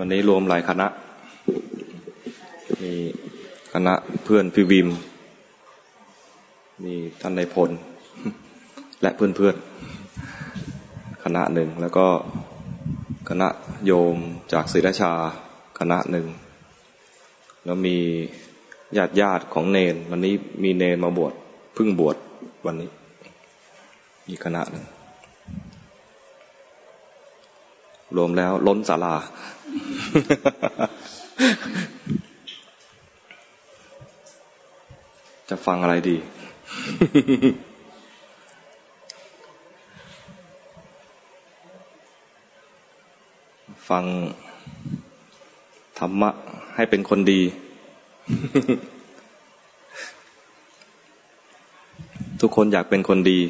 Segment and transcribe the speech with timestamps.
[0.00, 0.86] วันนี้รวมหลายคณะ
[2.82, 2.94] มี
[3.72, 4.88] คณะเพื่อนพี่วิม
[6.84, 7.70] มีท่านนายพล
[9.02, 12.06] และเพื่อนๆ คณะหนึ่ง แล้วก็
[13.28, 13.48] คณะ
[13.86, 14.16] โยม
[14.52, 15.12] จากศิรชา
[15.78, 16.26] คณะหนึ่ง
[17.64, 17.96] แล้วมี
[18.96, 21.32] ญาติญาติของเนน วันนี้มีเนนมาบวช
[21.74, 22.16] เพิ่งบวช
[22.66, 22.90] วันนี้
[24.28, 24.84] มีคณะหนึ่ง
[28.16, 29.16] รวมแล้วล้นศาลา
[35.48, 36.16] จะฟังอะไรดี
[43.88, 44.04] ฟัง
[45.98, 46.30] ธรรมะ
[46.74, 47.40] ให้เป็นคนดี
[52.40, 53.40] ทุกคนอยากเป็นคนดี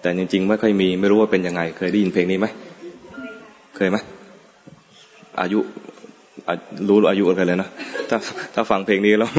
[0.00, 2.46] แต่จริงๆ ไม่ค่อยมี ไม่รู้ว่าเป็นยังไง เคยได้ยินเพลงนี้ไหม
[3.76, 3.96] เคยไหม
[5.40, 5.60] อายุ
[6.88, 7.68] รู้อายุกันเลยนะ
[8.10, 8.18] ถ้า
[8.54, 9.30] ถ้าฟังเพลงนี้แล้ว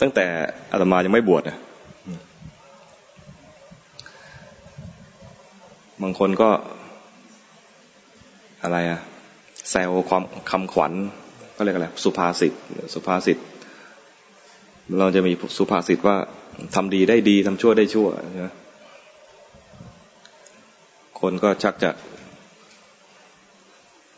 [0.00, 0.26] ตั้งแต่
[0.72, 1.58] อาตมายังไม่บวชนะ
[6.02, 6.50] บางคนก็
[8.62, 9.00] อะไรอะ
[9.70, 10.92] แซวความคำขวัญ
[11.56, 12.52] ก็เรียกอะไรสุภาษิต
[12.94, 13.38] สุภาษิต
[14.98, 16.16] เราจะมีสุภาษิตว่า
[16.74, 18.08] ทำดีได้ดีทำชั่วได้ชั่ว
[18.44, 18.52] นะ
[21.20, 21.90] คนก็ชักจะ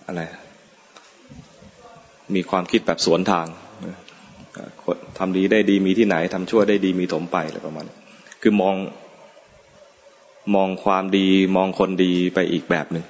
[0.07, 0.23] อะไร
[2.35, 3.47] มีความคิดแบบสวนทาง
[5.19, 7.97] ทำดีได้ดีมีที่ไหนทำชั่วได้ดีมีถมไปอะไรประมาณนี้
[8.43, 8.77] คือมอง
[10.55, 13.05] มองความดีมองคนดีไปอีกแบบหนึ่ง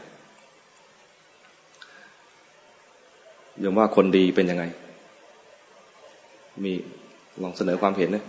[3.63, 4.65] ยมว่าคนดีเป็นยังไง
[6.65, 6.73] มี
[7.43, 8.25] ลองเสนอความเห็นนะ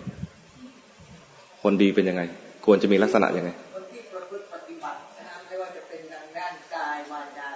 [1.64, 2.22] คนดีเป็นยังไง
[2.66, 7.50] ควรจะมีลักษณะยังไงคนที่ประพฤติปฏิบัตินะไม่ว่าจะเป็นทางด้านกายวาจา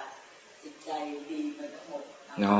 [0.63, 0.89] จิตใจ
[1.31, 2.03] ดีไปทั้งหมด
[2.45, 2.57] อ๋อ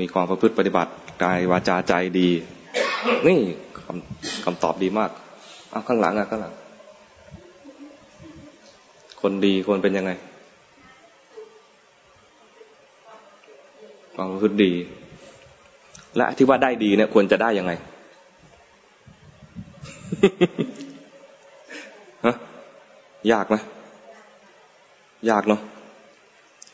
[0.00, 0.92] มีความประพฤติปฏิบัติ
[1.22, 2.28] กายวาจาใจดี
[3.26, 3.38] นี่
[3.84, 5.10] คำคำตอบดีมาก
[5.70, 6.54] เอาข้างหลังอะข้างหลัง
[9.22, 10.10] คนดีควรเป็นยังไง
[14.14, 14.72] ความประพฤติดี
[16.16, 17.72] และที่ว่าได้ดีเนี่ยควรจะได้ยังไง
[22.24, 22.34] ฮะ
[23.32, 23.56] ยากไหม
[25.30, 25.60] ยากเนาะ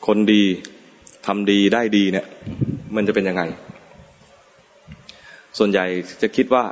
[0.07, 0.43] คนดี
[1.27, 2.27] ทำดีได้ดีเนี่ย
[2.97, 3.43] มันจะเป็นยังไง
[5.59, 5.85] ส่วนใหญ่
[6.23, 6.65] จะคิดว่า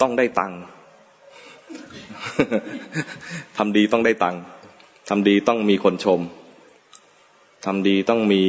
[0.00, 0.58] ต้องได้ตังค์
[3.56, 4.40] ทำดีต้องได้ตังค์
[5.08, 6.20] ทำดีต้องมีคนชม
[7.66, 8.42] ทำดีต้องมี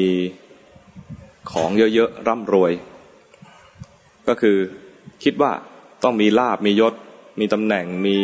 [1.51, 2.71] ของเยอะๆร่ำรวย
[4.27, 4.57] ก็คือ
[5.23, 5.51] คิดว่า
[6.03, 6.93] ต้องมีลาบมียศ
[7.39, 8.17] มีตำแหน่งมี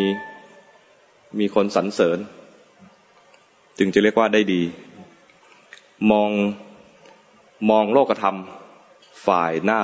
[1.40, 2.20] มีคนสรรเสริญ
[3.78, 4.62] จึงจะเรียกว่าได้ดี
[6.12, 6.32] มอง
[7.70, 8.38] มองโลกธรรม
[9.28, 9.80] ฝ่ายหน้า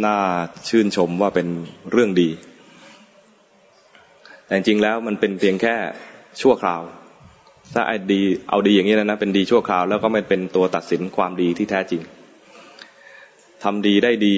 [0.00, 0.18] หน้า
[0.68, 1.48] ชื่นชมว่าเป็น
[1.90, 2.30] เรื่องดี
[4.44, 5.74] แต่จริงแล้วมันเป็นเพียงแค่
[6.40, 6.82] ชั่วคราว
[7.74, 12.02] ถ้าไอ้ดีเอาดีอย่างนี้นะนะเป็นดีชั่วคราว แล้วก็ไม่เป็นตัวตัดสินความดีที่แท้จริง
[13.64, 14.36] ทำดีได้ดี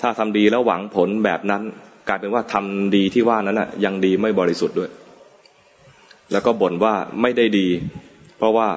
[0.00, 1.62] ถ้าทำดีแล้วหวังผลแบบนั้น
[2.08, 4.90] กลายเป็นว่าทำดีที่ว่านั้นนะยังดีไม่บริสุทธิ์ด้วย
[6.32, 7.68] แล้วก็บ่นว่าไม่ได้ดี
[8.36, 8.68] เพราะว่า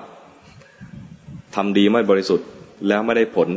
[1.56, 2.48] ทำดีไม่บริสุทธิ์
[2.88, 3.48] แล้วไม่ได้ผล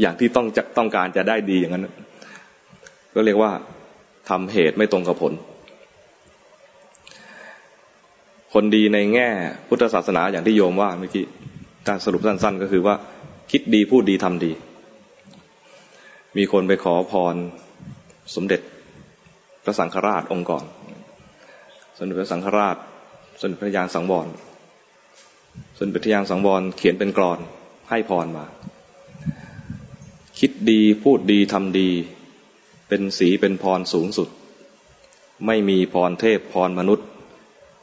[0.00, 1.88] อย่างที่ต้องจะต้องการจะได้ดีอย่างนั้น
[3.14, 3.52] ก็เรียกว่า
[4.28, 5.32] ทำเหตุไม่ตรงกับผล
[8.52, 9.28] คนดีในแง่
[9.68, 11.26] พุทธศาสนาอย่างที่โยมว่าเมื่อกี้
[11.88, 12.94] การสรุปสั้น ๆ ก็คือว่า
[13.50, 14.52] คิดดีพูดดีทำดี
[16.36, 17.36] มีคนไปขอพร
[18.34, 18.60] สมเด็จ
[19.64, 20.64] พระสังฆราชองค์ก่อน
[21.98, 22.76] สมเด็จพระสังฆราช
[23.40, 24.28] สมเด็จพระยานสังวร
[25.78, 27.38] สมเด็จพระยานสังวรเขียนเป็นกรอน
[27.90, 28.44] ให้พรมา
[30.38, 31.90] คิดดีพูดดีทำดี
[32.88, 34.28] เป็นสีเป็นพรสูงสุด
[35.46, 37.08] ไม่มีพรเทพพรมนุษย์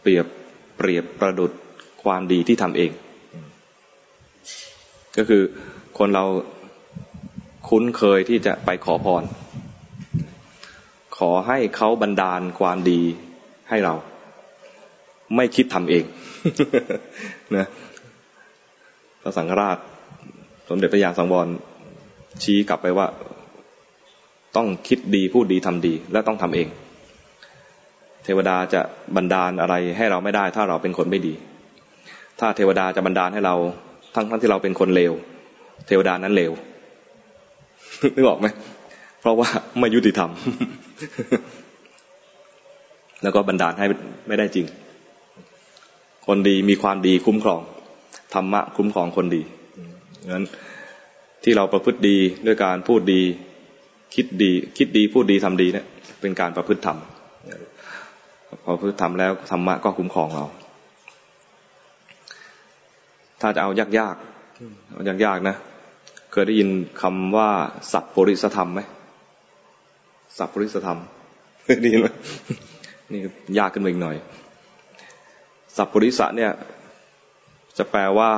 [0.02, 0.26] เปรียบ
[0.78, 1.52] เปรียบประดุด
[2.04, 2.92] ความดีที่ทำเอง
[5.18, 5.44] ก็คือ
[5.98, 6.26] คนเรา
[7.68, 9.24] คุ้นเคยที่จะไปขอพร
[11.18, 13.02] ขอให้เขาบันดาลความดี
[13.70, 13.96] ให้เรา
[15.36, 16.04] ไม่คิดทำเอง
[17.58, 17.68] นะ
[19.22, 19.78] พระสังฆราช
[20.70, 21.48] สมเด็จพระยาสังวร
[22.44, 23.08] ชี้กลับไปว่า
[24.56, 26.68] ต้องคิดดีพูดดีทำดี และต้องทำเอง
[28.24, 28.82] เทวดาจะ
[29.16, 31.34] บันดาลอะไรให้เราไม่ได้ ถ้าเราเป็นคนไม่ดี
[32.40, 33.56] ถ้าเทวดาจะบันดาลให้เรา
[34.16, 35.14] ทั้งทั้งที่เราเป็นคนเลว
[35.88, 36.52] เทวดานั้นเลว
[38.16, 38.48] นึกออกไหม
[39.22, 39.50] เพราะว่า
[39.80, 40.32] ไม่ยุติธรรม
[43.24, 43.86] แล้วก็บันดาลให้
[44.28, 44.66] ไม่ได้จริง
[46.32, 47.62] คนดีมีความดีคุ้มครอง
[48.34, 49.42] ธรรมะคุ้มครองคนดี
[50.34, 50.46] งั้น
[51.44, 53.22] ที่เราประพฤติดีด้วยการพูดดี
[54.16, 55.86] คิดดี คิดดีพูดดีทำดีเนี่ย
[56.22, 56.98] เป็นการประพฤติธรรม
[58.64, 60.46] พอประพฤติธรรมแล้วธรรมะก็คุ้มครองเรา
[63.42, 65.56] ถ้าจะเอายากๆเอายากๆนะ
[66.32, 66.70] เคยได้ยิน
[67.02, 67.50] คำว่า
[67.92, 68.82] สัพปริสธรรมไหม
[70.38, 71.00] สัพปริสธรรม
[71.82, 72.08] ได้ยินไหม
[73.12, 73.20] นี่
[73.58, 74.18] ยากขึ้นมาอีกหน่อย
[75.78, 76.52] สัพปริสะเนี่ย
[77.78, 78.32] จะแปลว่า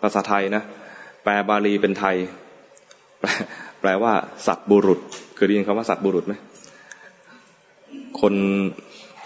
[0.00, 0.62] ภาษาไทยนะ
[1.22, 2.16] แปลบาลีเป็นไทย
[3.80, 4.12] แปลว่า
[4.46, 5.00] สัตบุรุษ
[5.34, 6.34] เคยได้ยินคำว่าสัตบุรุษไหม
[8.20, 8.34] คน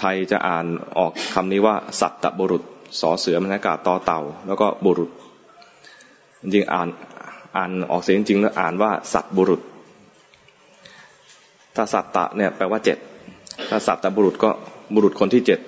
[0.01, 0.67] ไทยจะอ่าน
[0.99, 2.63] ออกคำนี้ว่า สัตตบุรุษ
[3.01, 5.11] สอเสือมันอากาศต่อเต่า แล้วก็บุรุษ
[6.43, 6.89] จริงอ่าน
[7.57, 9.61] อ่านออกเสียงจริงแล้วอ่านว่าสัตบุรุษ
[11.77, 12.99] ถ้าสัตตะเนี่ยแปลว่าเจ็ด
[13.71, 14.51] ถ้าสัตตบุรุษก็
[14.95, 15.61] บุรุษคนที่เจ็ด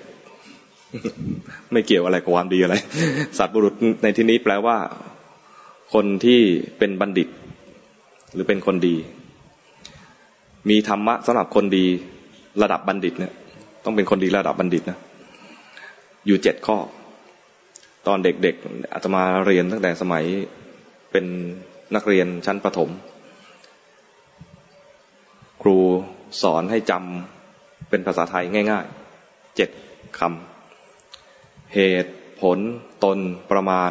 [1.73, 2.75] ไม่เกี่ยวอะไรกับความดีอะไร
[3.39, 4.77] สัตบุรุษในที่นี้แปลว่า
[5.95, 6.41] คนที่
[6.79, 7.29] เป็นบัณฑิต
[8.33, 8.97] หรือเป็นคนดี
[10.71, 11.85] มีธรรมะสำหรับคนดี
[12.63, 13.33] ระดับบัณฑิตเนี่ย
[13.85, 14.99] ต้องเป็นคนดีระดับบัณฑิตนะ
[16.27, 16.77] อยู่เจ็ดข้อ
[18.07, 20.25] ตอนเด็กๆอาตมาเรียนตั้งแต่สมัย
[21.13, 21.25] เป็น
[21.95, 22.91] นักเรียนชั้นประถม
[25.63, 25.77] ครู
[26.43, 29.71] สอนให้จำเป็นภาษาไทยง่ายๆเจ็ด
[30.19, 30.52] คำ
[31.75, 32.59] เหตุ ผล
[33.05, 33.19] ตน
[33.51, 33.91] ประมาณ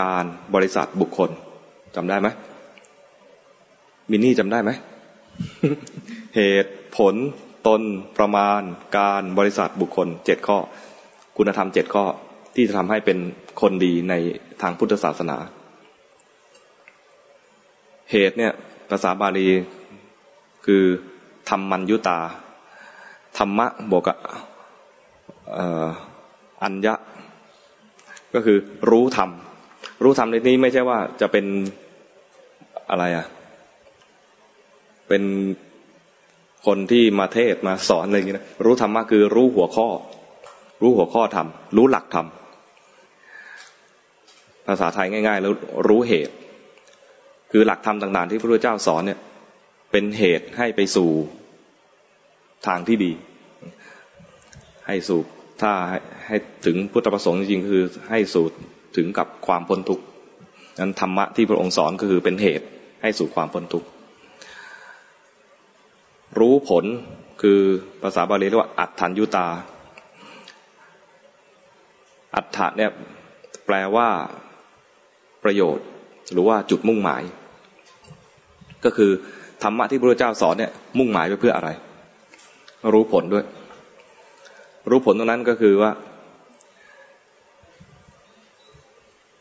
[0.00, 1.30] การบริษัทบุคคล
[1.96, 2.28] จำได้ไหม
[4.10, 4.70] มินี่จำได้ไหม
[6.36, 7.14] เหตุผล
[7.66, 7.80] ตน
[8.18, 8.60] ประมาณ
[8.98, 10.58] การบริษัทบุคคลเจ็ดข้อ
[11.36, 12.04] คุณธรรมเจ็ดข้อ
[12.54, 13.18] ที่จะทำให้เป็น
[13.60, 14.14] คนดีใน
[14.62, 15.36] ทางพุทธศาสนา
[18.10, 18.52] เหตุเนี่ย
[18.90, 19.48] ภาษาบาลี
[20.66, 20.84] คือ
[21.48, 22.18] ธรรมัญยุตา
[23.38, 24.16] ธรรมะบวกกับ
[26.64, 26.94] อัญญะ
[28.34, 28.58] ก็คือ
[28.90, 29.30] รู้ธรรม
[30.02, 31.44] รู้ธรรมในนี้ไม่ใช่ว่าจะเป็น
[32.90, 33.26] อะไรอะ
[35.08, 35.22] เป็น
[36.66, 39.88] คนที่มาเทศมาสอนอะไรอย่างนี้นะ รู้ธรรมะคือรู้หัวข้อ
[40.82, 42.26] รู้หัวข้อธรรม รู้หลักธรรม
[44.66, 45.52] ภาษาไทยง่าย ๆ แล้ว
[45.88, 46.34] รู้เหตุ
[47.52, 49.20] คือหลักธรรมต่าง ๆ ที่พระพุทธเจ้าสอนเนี่ย
[49.90, 51.10] เป็นเหตุให้ไปสู่
[52.66, 53.12] ทางที่ดี
[54.86, 55.20] ให้สู่
[55.62, 55.72] ถ้า
[56.26, 56.36] ให้
[56.66, 58.44] ถึงพุทธประสงค์จริงๆคือให้สู่
[58.96, 60.04] ถึงกับความพ้นทุกข์
[60.80, 62.66] นั้นธรรมะที่พระองค์สอนก็คือเป็นเหตุ
[63.02, 63.88] ให้สู่ความพ้นทุกข์
[66.38, 66.84] รู้ผล
[67.42, 67.60] คือ
[68.02, 69.46] ภาษาบาลีเรียกว่าอัตถัญยุตา
[72.36, 72.90] อัตถะเนี่ย
[73.66, 74.08] แปลว่า
[75.44, 75.86] ประโยชน์
[76.32, 77.22] หรือว่าจุดมุ่งหมาย
[78.84, 79.10] ก็คือ
[79.62, 81.68] ธรรมะที่พระเจ้าสอนเนี่ยมุ่งหมายไปเพื่ออะไร
[82.92, 83.44] รู้ผลด้วย
[84.90, 85.90] รู้ผลตรงนั้นก็คือว่า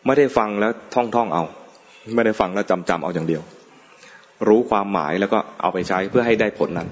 [0.05, 1.43] ไม่ได้ฟังแล้วท่องท่องเอา
[2.15, 3.41] ไม่ได้ฟังแล้วจำจำเอาอย่างเดียว
[4.47, 6.89] รู้ความหมายแล้วก็เอาไปใช้เพื่อให้ได้ผลนั้น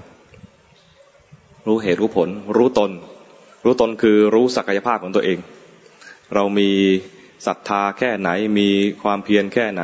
[1.67, 2.91] รู้เหตุรู้ผล รู้ตน
[3.65, 5.37] รู้ตนคือรู้ศักยภาพของตัวเอง
[6.35, 6.69] เรามี
[7.45, 8.29] ศรัทธาแค่ไหน
[8.59, 8.69] มี
[9.03, 9.83] ความเพียรแค่ไหน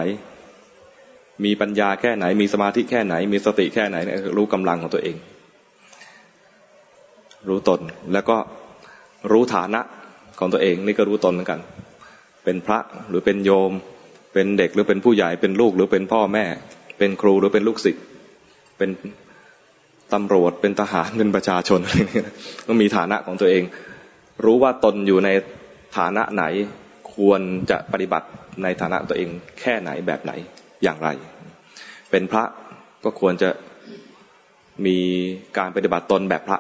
[1.46, 5.16] มีปัญญาแค่ไหน มีสมาธิแค่ไหน มีสติแค่ไหนเนี่ยรู้กำลังของตัวเอง
[7.50, 7.80] รู้ตน
[8.14, 8.38] แล้วก็
[9.32, 9.82] รู้ฐานะ
[10.40, 11.60] ของตัวเองนี่ก็รู้ตนเหมือนกัน
[12.44, 13.72] เป็นพระหรือเป็นโยม
[14.34, 16.46] เป็นเด็กหรือเป็นผู้ใหญ่เป็นลูกหรือเป็นพ่อแม่
[16.98, 18.04] เป็นครูหรือเป็นลูกศิษย์
[18.78, 18.90] เป็น
[20.14, 22.30] ตำรวจเป็นทหารเป็นประชาชนอะไรเงี้ย
[22.68, 23.64] ก็มีฐานะของตัวเอง
[24.46, 25.30] รู้ว่าตนอยู่ใน
[25.98, 26.44] ฐานะไหน
[27.16, 28.28] ควรจะปฏิบัติ
[28.64, 30.32] ในฐานะตัวเองแค่ไหนแบบไหน
[30.84, 31.10] อย่างไร
[32.12, 32.44] เป็นพระ
[33.04, 33.50] ก็ควรจะ
[34.86, 34.98] มี
[35.58, 36.60] การปฏิบัติตนแบบพระ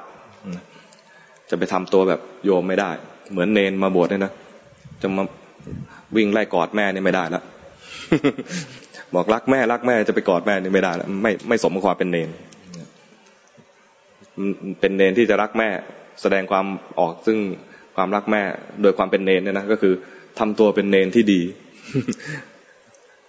[1.50, 2.92] จะไปทำตัวแบบโยมไม่ได้
[3.32, 4.32] เหมือนเนนมาบวชเนี่ยนะ
[5.02, 5.24] จะมา
[6.16, 7.44] วิ่งไล่กอดแม่นี่ไม่ได้แล้ว
[9.16, 12.30] บอกรักแม่รักแม่จะไปกอดแม่นี่ไม่ได้แล้วไม่ไม่สมกับความเป็นเนน
[14.80, 15.70] เป็นเนนที่จะรักแม่
[16.22, 16.66] แสดงความ
[17.00, 17.38] ออกซึ่ง
[17.96, 18.44] ความรักแม่
[18.82, 19.94] โดยความเป็นเนนเนี่ยนะก็คือ
[20.40, 21.42] ทำตัวเป็นเนนที่ดี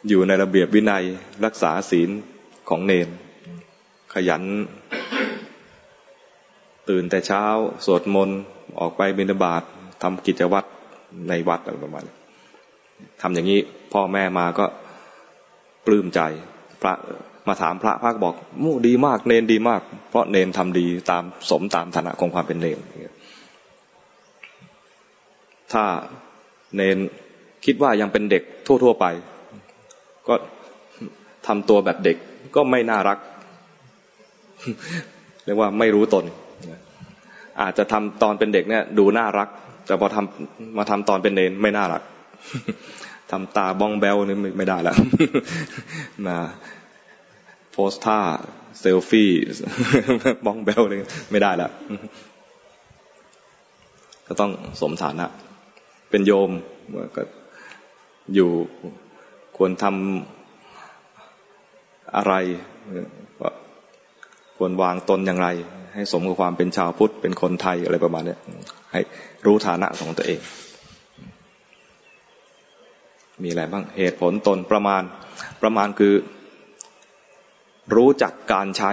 [0.08, 1.04] อยู่ในระเบียบวินัย
[1.44, 2.10] รักษาศีล
[2.68, 3.08] ของเนน
[4.14, 4.42] ขยัน
[6.88, 7.44] ตื่นแต่เช้า
[7.86, 8.38] สวดมนต์
[8.80, 9.62] ออกไปบิณฑบาต
[10.02, 10.68] ทำกิจวัตร
[11.28, 12.04] ในวัดอะไรประมาณ
[13.22, 13.60] ทำอย่างนี้
[13.92, 14.66] พ่อแม่มาก็
[15.86, 16.20] ปลื้มใจ
[16.82, 16.94] พระ
[17.48, 22.78] มาถามพระพระบอกมู่ดีมากเนนดีมาก เพราะเนนทำดีตามสมตามฐานะของความเป็นเนน
[25.72, 25.84] ถ้า
[26.76, 26.98] เนน
[27.64, 29.06] คิดว่ายังเป็นเด็กทั่ว ๆไป
[30.28, 30.34] ก็
[31.46, 32.16] ทำตัวแบบเด็ก
[32.56, 33.18] ก็ไม่น่ารัก
[35.44, 36.24] เรียกว่าไม่รู้ตน
[37.60, 39.48] อาจจะทำตอนเป็นเด็กเนี่ย ดูน่ารัก
[39.86, 42.02] แต่พอทำมาทำตอนเป็นเนนไม่น่ารัก
[43.30, 44.96] ทำตาบ้องแบลนี่ไม่ได้แล้ว
[46.26, 46.36] มา
[47.72, 48.18] โพสท่า
[48.80, 49.30] เซลฟี่
[50.46, 50.98] บ้องแบลเลย
[51.32, 51.70] ไม่ได้แล้ว
[54.26, 55.26] ก็ต้องสมฐานะ
[56.10, 56.50] เป็นโยม
[57.16, 57.22] ก็
[58.34, 58.50] อยู่
[59.56, 62.34] ควรทำอะไร
[64.56, 65.48] ควรวางตนอย่างไร
[65.94, 68.36] ให้สมกับความเป็นชาวพุทธเป็นคนไทยอะไรประมาณนี้
[68.92, 69.00] ให้
[69.46, 70.40] รู้ฐานะของตัวเอง
[73.42, 75.02] มีอะไรบ้างเหตุผลตนประมาณ
[75.62, 76.14] ประมาณคือ
[77.96, 78.90] รู้จักการใช้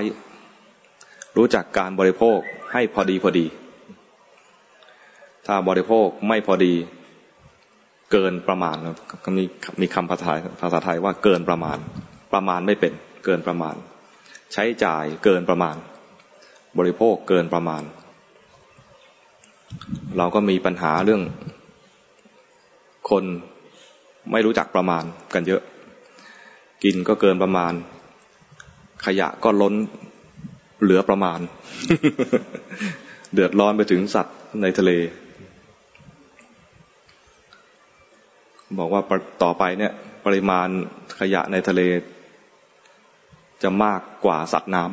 [1.38, 2.38] รู้จักการบริโภค
[2.74, 3.46] ให้พอดีพอดี
[5.48, 6.74] ถ้าบริโภคไม่พอดี
[8.12, 8.76] เกินประมาณ
[9.38, 9.46] มี
[9.82, 11.78] มีคำภาษาภาษาไทยว่าเกินประมาณ
[12.34, 12.94] ประมาณไม่เป็น
[13.26, 13.76] เกินประมาณ
[14.54, 15.76] ใช้จ่ายเกินประมาณ
[16.78, 17.84] บริโภคเกินประมาณ
[20.18, 21.22] เราก็มีปัญหาเรื่อง
[23.10, 23.24] คน
[24.32, 25.62] ไม่รู้จักประมาณกันเยอะ
[26.84, 27.74] กินก็เกินประมาณ
[29.06, 29.74] ขยะก็ล้น
[30.82, 31.40] เหลือประมาณ
[33.34, 34.92] เดือดร้อนไปถึงสัตว์ในทะเล
[38.78, 39.02] บอกว่า
[39.44, 39.92] ต่อไปเนี่ย
[40.26, 40.68] ปริมาณ
[41.20, 41.82] ขยะในทะเล
[43.64, 44.84] จะมากกว่าสัตว์น้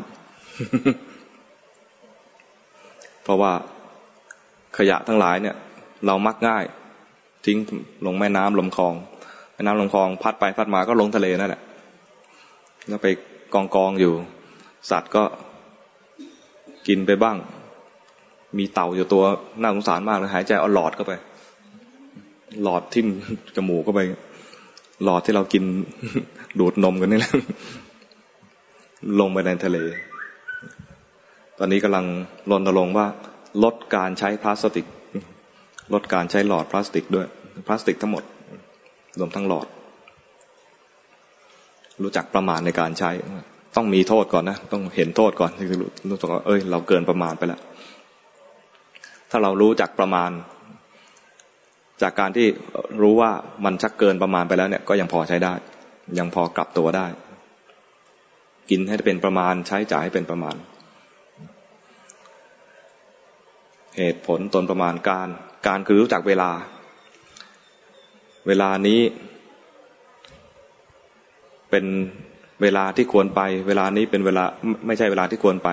[2.36, 3.52] ำเพราะว่า
[4.78, 5.56] ขยะทั้งหลายเนี่ย
[6.06, 6.64] เรามักง่าย
[7.46, 7.58] ทิ้ง
[8.06, 8.94] ลงแม่น้ำลำคลอง
[9.54, 11.62] แม่น้ำลำคลองพัดไปพัดมาก็ลงทะเลนั่นแหละ
[12.88, 13.06] แล้วไป
[13.54, 14.12] กองกองอยู่
[14.90, 15.22] สัตว์ก็
[16.88, 17.36] กินไปบ้าง
[18.58, 19.24] มีเต่าอยู่ตัว
[19.60, 21.12] น่าสงสารมากเลยหายใจเอาหลอดเข้าไป
[22.62, 23.06] หลอดทิ่ม
[23.56, 24.00] จมูกก็ไป
[25.04, 25.64] หลอดที่เรากิน
[26.58, 27.34] ดูดนมกันนี่แหละ
[29.20, 29.78] ลงไปในทะเล
[31.58, 32.06] ตอนนี้กำลัง
[32.50, 33.06] รณรงค์ว่า
[33.64, 34.86] ลดการใช้พลาสติก
[35.94, 37.26] ลดการใช้หลอดพลาสติกด้วย
[37.66, 38.24] พลาสติกทั้งหมด
[39.18, 39.66] รวมทั้งหลอด
[42.02, 43.10] รู้จักประมาณในการใช้
[43.76, 45.76] ต้องมีโทษก่อนนะ ต้องเห็นโทษก่อนถึงจะ
[46.10, 47.60] รู้สึกว่าเอ้ย เราเกินประมาณไปแล้ว
[49.30, 50.30] ถ้าเรารู้จักประมาณ
[52.02, 52.46] จากการที่
[53.02, 53.30] รู้ว่า
[53.64, 55.54] มันชักเกินประมาณไปแล้วเนี่ย ก็ยังพอใช้ได้
[56.18, 57.06] ยังพอกลับตัวได้
[58.70, 60.56] กินให้เป็นประมาณ ใช้จ่ายให้เป็นประมาณ
[63.98, 65.28] เหตุผลตนประมาณการ
[65.66, 66.50] การคือรู้จักเวลา
[68.46, 69.00] เวลานี้
[71.70, 71.86] เป็น
[72.62, 74.44] เวลาที่ควรไป เวลานี้เป็นเวลา
[74.86, 75.68] ไม่ใช่เวลาที่ควรไป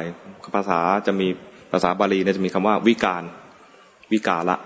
[0.55, 1.27] ภาษาจะมี
[1.71, 3.23] ภาษาบาลีเนี่ยจะมีคำว่าวิการ
[4.11, 4.57] วิกาละ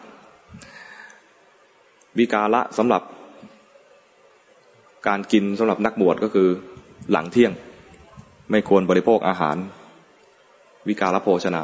[2.19, 3.01] วิกาละสำหรับ
[5.07, 6.49] การกินสำหรับนักบวชก็คือ
[7.11, 7.51] หลังเที่ยง
[8.51, 9.57] ไม่ควรบริโภคอาหาร
[10.87, 11.63] วิกาลโภชนา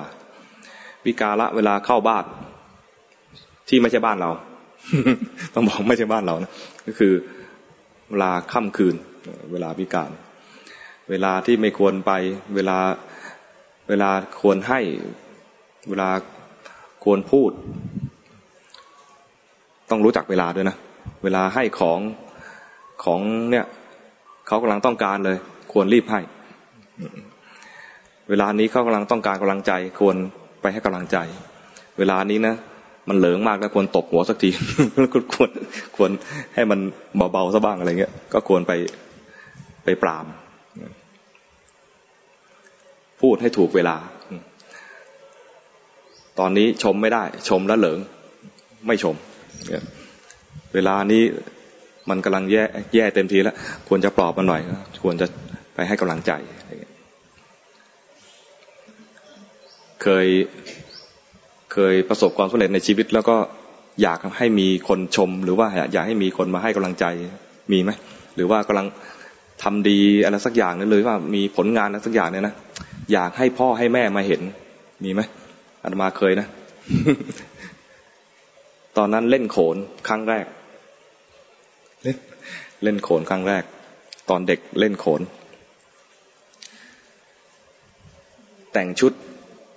[1.05, 2.25] วิกาละเวลาเข้าบ้าน
[3.69, 4.29] ที่ไม่ใช่บ้านเรา
[5.53, 6.51] ต้องบอกไม่ใช่บ้านเรานะ
[6.87, 7.13] ก็คือ
[8.09, 8.95] เวลาค่ำคืน
[9.51, 10.11] เวลาวิการ
[11.09, 12.11] เวลาที่ไม่ควรไป
[12.55, 12.77] เวลา
[13.89, 14.09] เวลา
[14.41, 14.79] ควรให้
[15.89, 16.09] เวลา
[17.03, 17.51] ควรพูด
[19.89, 20.77] ต้องรู้จักเวลาด้วยนะ
[21.23, 21.99] เวลาให้ของ
[23.03, 23.19] ของ
[23.51, 23.65] เนี่ย
[24.47, 25.37] เขากำลังต้องการเลย
[25.71, 26.19] ควรรีบให้
[28.29, 30.15] เวลานี้เขากำลังต้องการกำลังใจ ควร
[30.61, 31.17] ไปให้กำลังใจ
[31.97, 32.55] เวลานี้นะ
[33.09, 34.49] มันเหลืองมากแล้วควรตบหัวสักที
[34.99, 35.51] แล้วควร
[35.97, 36.11] ควร
[36.55, 36.79] ให้มัน
[37.31, 38.73] เบาๆซะบ้างอะไรเงี้ย ก็ควรไป
[39.83, 40.25] ไปปราม
[43.21, 43.95] พูดให้ถูกเวลา
[46.39, 47.99] ตอนนี้ชมไม่ได้ ชมแล้วเหลือง
[48.87, 49.15] ไม่ชม
[50.73, 51.23] เวลานี้
[52.09, 52.63] มันกำลังแย่
[52.95, 53.55] แย่เต็มทีแล้ว
[53.87, 54.61] ควรจะปลอบมันหน่อย
[55.03, 55.27] ควรจะ
[55.77, 56.31] ไปให้กำลังใจ
[60.03, 60.27] เคย
[61.73, 63.37] เคยประสบความสำเร็จในชีวิต แล้วก็
[64.01, 67.05] อยากให้มีคนชม หรือว่าอยากให้มีคนมาให้กำลังใจ
[67.71, 67.91] มีไหม
[68.35, 68.87] หรือว่ากำลัง
[69.63, 72.55] ทำดีอะไรสักอย่างนั้นเลยว่ามีผลงานอะไรสักอย่างเนี่ยนะ
[73.13, 74.41] อยากให้พ่อให้แม่มาเห็น
[75.03, 75.21] มีไหม
[75.83, 76.47] อาตมาเคยนะ
[78.97, 79.75] ตอนนั้นเล่นโขน
[80.07, 80.45] ครั้งแรก
[82.03, 82.17] เล่น
[82.83, 83.63] เล่นโขนครั้งแรก
[84.29, 85.21] ตอนเด็กเล่นโขน
[88.77, 89.13] แต่งชุด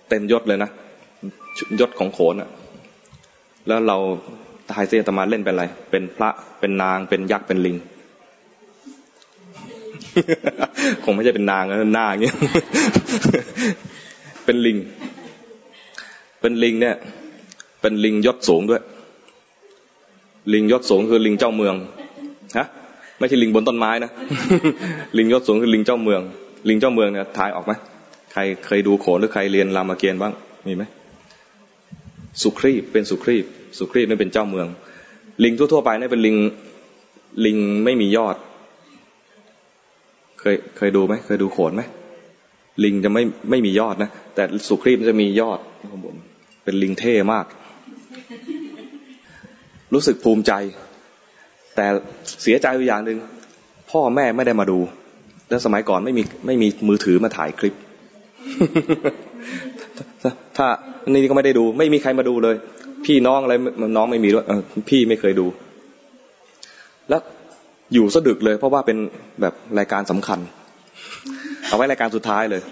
[0.08, 0.70] เต็มยศเลยนะ
[1.80, 2.48] ยศของโขนอะ
[3.66, 3.96] แล้วเรา
[4.70, 6.30] ตายเสียตมาเล่นเป็นอะไร เป็นพระ
[6.60, 7.76] เป็นนางเป็นยักษ์เป็นลิง
[11.04, 12.36] คงไม่ใช่เป็นนางนะหน้าอย่างเงี้ย
[14.44, 14.76] เป็นลิง
[16.40, 16.96] เป็นลิงเนี่ย
[17.80, 18.82] เป็นลิงยศสูงด้วย
[20.52, 21.74] ลิงยศสูงคือลิงเจ้าเมือง
[22.58, 22.66] ฮะ
[23.18, 24.10] ไม่ใช่ลิงบนต้นไม้นะ
[25.18, 26.20] ลิงยศสูงคือลิงเจ้าเมือง
[26.68, 27.72] ลิงเจ้าเมืองเนี่ยทายออกไหม
[28.32, 30.32] ใครเคยดูโขนหรือใครเรียนรามเกียรติบ้าง
[30.66, 30.84] มีไหม
[32.42, 33.44] สุครีบเป็นสุครีบ
[33.78, 34.66] สุครีบนี่เป็นเจ้าเมือง
[35.44, 36.36] ลิงทั่วๆไปนี่เป็นลิง
[37.46, 38.36] ลิงไม่มียอด
[40.40, 41.82] เคยเคยดูไหมเคยดูโขนไหม
[42.84, 45.60] ลิงจะไม่ไม่มียอดนะแต่สุครีมจะมียอด
[46.64, 47.46] เป็นลิงเท่มาก
[49.94, 50.52] รู้สึกภูมิใจ
[51.76, 51.86] แต่
[52.42, 53.18] เสียใจอย่างหนึ่ง
[53.90, 54.78] พ่อแม่ไม่ได้มาดู
[55.48, 57.74] แล้วสมัยก่อนไม่มีไม่มีมือถือมาถ่ายคลิป
[60.56, 60.66] ถ้า
[61.08, 62.56] นี่ก็ไม่ได้ดู ไม่มีใครมาดูเลย
[63.06, 63.54] พี่น้องอะไร
[63.96, 64.44] น้องไม่มีด้วย
[64.88, 65.46] พี่ไม่เคยดู
[67.08, 67.22] แล้ว
[67.94, 68.98] อยู่สะดึกเลย เพราะว่าเป็น
[69.40, 70.38] แบบรายการสำคัญ
[71.68, 72.62] เอาไว้รายการสุดท้ายเลย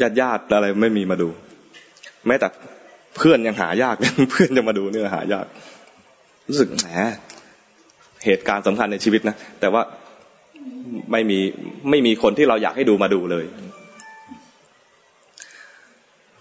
[0.00, 1.28] ญาติญาติอะไรไม่มีมาดู
[2.26, 2.48] แม้แต่
[3.16, 3.96] เพื่อนยังหายาก
[4.30, 5.46] เพื่อนจะมาดูเนี่ยหายาก
[6.48, 6.88] รู้สึกแหม
[8.24, 9.82] เหตุการณ์สำคัญในชีวิตนะแต่ว่า
[11.12, 11.38] ไม่มี
[11.90, 13.44] ไม่มีคนที่เราอยากให้ดูมาดูเลย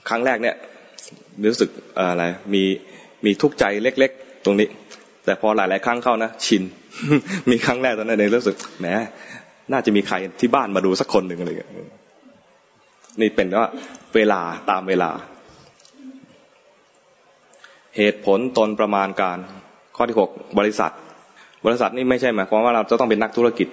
[0.09, 0.55] ครั้งแรกเนี่ย
[1.49, 2.23] รู้สึกอะไร
[2.53, 2.63] มี
[3.25, 4.67] มีทุกข์ใจเล็ก ๆ ตรงนี้
[5.25, 6.63] แต่พอหลาย ๆ ครั้งเข้านะชิน
[7.51, 8.85] มีครั้งแรกตอนนั้นเองรู้สึกแหม
[9.71, 11.69] น่าจะมีใครที่บ้านมาดูสักคนหนึ่งอะไรอย่างเงี้ย
[13.21, 13.69] นี่เป็นว่า
[14.15, 15.11] เวลาตามเวลา
[17.97, 19.37] เหตุผลตนประมาณการ
[19.95, 20.91] ข้อที่หกบริษัท
[21.65, 23.67] บริษัทนี่ไม่ใช่หมายความว่าเราจะต้องเป็นนักธุรกิจ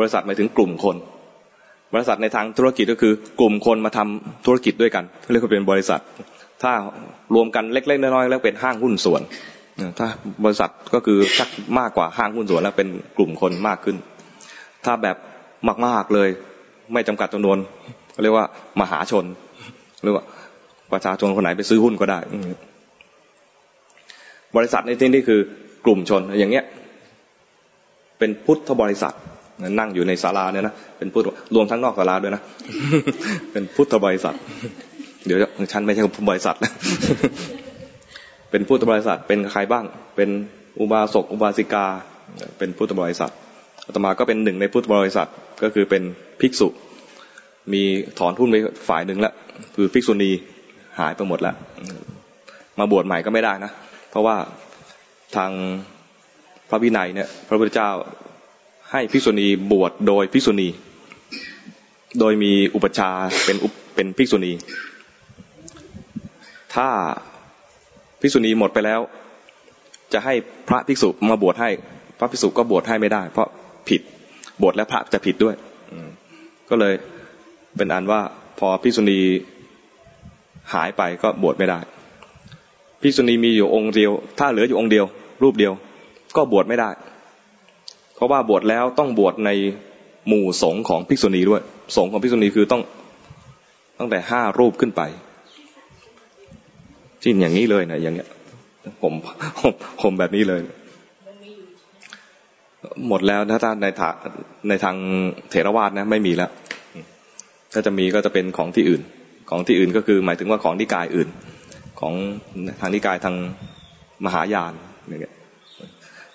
[0.00, 0.96] บริษัทหมายถึงกลุ่มคน
[1.94, 6.00] บริษัทในทางธุรกิจก็คือกลุ่มคนมาทำธุรกิจด้วยกันเรียกว่าเป็นบริษัท
[6.62, 6.72] ถ้า
[7.34, 9.22] รวมกันเล็กๆน้อยๆแล้วเป็นห้างหุ้นส่วน
[9.98, 10.06] ถ้า
[10.44, 13.96] บริษัทก็คือชักมากกว่าห้างหุ้นส่วนแล้วเป็นกลุ่มคนมากขึ้น
[14.84, 15.16] ถ้าแบบ
[15.86, 16.28] มากๆเลย
[16.92, 17.58] ไม่จำกัดจำนวน
[18.22, 18.46] เรียกว่า
[18.80, 19.24] มหาชน
[20.02, 20.24] หรือว่า
[20.92, 22.18] ประชาชนคนไหนไปซื้อหุ้นก็ได้
[24.56, 25.40] บริษัทในที่นี้คือ
[25.84, 26.64] กลุ่มชนอย่างเงี้ย
[28.18, 29.14] เป็นพุทธบริษัท
[29.78, 31.24] นั่งอยู่ในศาลาเนี่ยนะเป็นพุทธ
[31.54, 32.42] รวมทั้งนอกศาลาด้วยนะ
[33.52, 34.34] เป็นพุทธบริษัท
[35.26, 35.38] เดี๋ยว
[35.72, 36.72] ฉันไม่ใช่บริษัทนะ
[38.50, 39.84] เป็นพุทธบริษัทเป็นใครบ้าง
[40.16, 40.30] เป็น
[40.80, 41.86] อุบาสกอุบาสิกา
[42.58, 43.30] เป็นพุทธบริษัท
[43.86, 45.28] อาตมาก็เป็นหนึ่งในพุทธบริษัท
[45.62, 46.02] ก็คือเป็น
[46.40, 46.68] ภิกษุ
[47.72, 47.82] มี
[48.18, 48.56] ถอนทุนไป
[48.88, 49.34] ฝ่ายหนึ่งแล้ว
[49.76, 50.30] คือภิกษุณี
[50.98, 51.54] หายไปหมดแล้ว
[52.78, 53.70] มาบวชใหม่ก็ไม่ได้นะ
[54.10, 54.36] เพราะว่า
[55.36, 55.50] ทาง
[56.70, 57.90] พระวินัยเนี่ย พระพุทธเจ้า
[58.92, 60.68] ให้ภิกษุณีบวชโดยภิกษุณี
[62.20, 63.10] โดยมีอุปชา
[63.44, 63.56] เป็น
[63.94, 64.52] เป็นภิกษุณี
[66.74, 66.88] ถ้า
[68.20, 69.00] ภิกษุณีหมดไปแล้ว
[70.12, 70.34] จะให้
[70.68, 71.70] พระภิกษุมาบวชให้
[72.18, 73.48] พระภิกษุก็บวชให้ไม่ได้ เพราะ
[73.88, 74.00] ผิด
[74.62, 75.54] บวชแล้วพระจะผิดด้วย
[76.70, 76.94] ก็เลย
[77.76, 78.20] เป็นอันว่า
[78.58, 79.20] พอภิกษุณี
[80.72, 81.78] หายไปก็บวชไม่ได้
[83.02, 85.04] ภิกษุณีมีอยู่องค์เดียว ถ้าเหลืออยู่องค์เดียว
[85.42, 85.72] รูปเดียว
[86.36, 86.90] ก็บวชไม่ได้
[88.20, 89.50] เพราะว่าบวชแล้วต้องบวชใน
[90.28, 91.62] หมู่สงฆ์ของภิกษุณีด้วย
[91.96, 92.82] สงฆ์ของภิกษุณีคือต้อง
[93.98, 95.02] ตั้งแต่ห้ารูปขึ้นไป
[97.22, 98.28] ที่อย่างนี้เลยนะอย่างเงี้ย
[99.02, 99.12] ผม
[99.60, 100.60] ผมผมแบบนี้เลย
[103.08, 104.14] หมดแล้วถ้าในทาง
[104.68, 104.96] ในทาง
[105.50, 106.50] เถรวาทนะ ไม่มีแล้ว
[107.72, 109.02] ถ้าจะมีก็จะเป็นของที่อื่น
[109.50, 111.28] ของที่อื่นก็คือ หมายถึงว่าของนิกายอื่น
[112.00, 112.14] ของ
[112.80, 113.34] ทางนิกายทาง
[114.24, 114.72] มหายาน
[115.08, 115.34] อย่างเงี้ย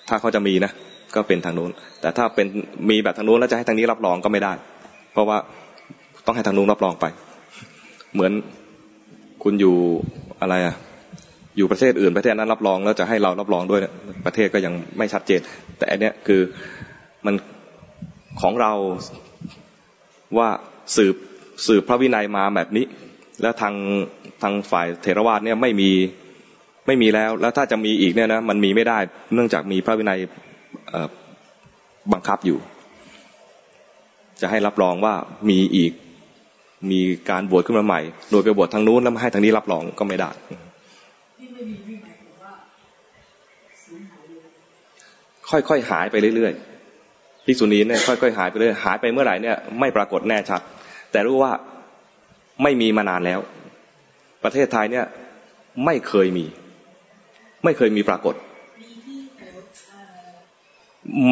[0.10, 0.71] ถ้าเขาจะมีนะ
[1.15, 2.47] ก็เป็นทางนู้น แต่ถ้าเป็น
[2.89, 4.54] มีแบบทางนู้นแล้วจะให้ทางนี้รับรองก็ไม่ได้
[5.13, 5.38] เพราะว่า
[6.25, 7.06] ต้องให้ทางนู้นรับรองไป
[8.13, 8.32] เหมือน
[9.43, 9.75] คุณอยู่
[10.41, 10.75] อะไรอะ
[11.58, 13.82] อยู่ประเทศอื่นประเทศนั้นรับรองแล้วจะให้เรารับรองด้วย
[14.25, 15.41] ประเทศก็ยังไม่ชัดเจน
[15.78, 16.41] แต่อันเนี้ยคือ
[17.25, 17.36] มัน
[18.41, 18.73] ของเรา
[20.38, 20.49] ว่า
[20.95, 21.15] สืบ
[21.67, 22.86] สืบพระวินัยมาแบบนี้
[23.41, 23.75] แล้วทาง
[24.41, 25.91] ทางฝ่ายเถรวาทเนี่ยไม่มี
[26.88, 28.99] ไม่มีแล้ว แล้วถ้าจะมีอีกเนี่ยนะมันมีไม่ได้
[29.34, 30.19] เนื่องจากมีพระวินัย
[32.13, 32.60] บังคับอยู่
[34.41, 35.13] จะให้รับรองว่า
[35.50, 35.91] มีอีก
[36.91, 40.30] มีการบวชขึ้นมาใหม่ โดยไปบวชทางนู้นแล้วมาให้ทางนี้รับรองก็ไม่ได้
[45.50, 50.62] ค่อยๆหายไปเรื่อยๆพิกษุณีเนี่ยค่อยๆหายไปเรื่อยหายไปเมื่อไหร่เนี่ยไม่ปรากฏแน่ชัด
[51.12, 51.52] แต่รู้ว่า
[52.63, 53.39] ไม่มีมานานแล้ว
[54.43, 55.06] ประเทศไทยเนี่ย
[55.86, 56.45] ไม่เคยมี
[57.63, 58.36] ไม่เคยมีปรากฏ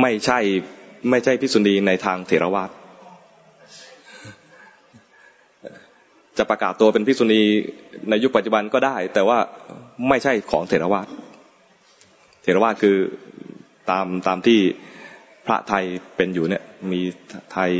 [0.02, 0.40] ไม่ใช่
[1.10, 2.70] ไม่ใช่พิสุณีในทางเถรวาท
[6.38, 7.42] จะประกาศตัวเป็นพิสุณี
[8.10, 9.38] ในยุคปัจจุบันก็ได้ แต่ว่า
[10.10, 11.08] ไม่ใช่ของเถรวาท
[12.44, 12.98] เถรวาทคือ
[13.90, 14.60] ตามตามที่
[15.46, 17.02] พระไทยเป็นอยู่เนี่ย มี
[17.54, 17.72] ไทย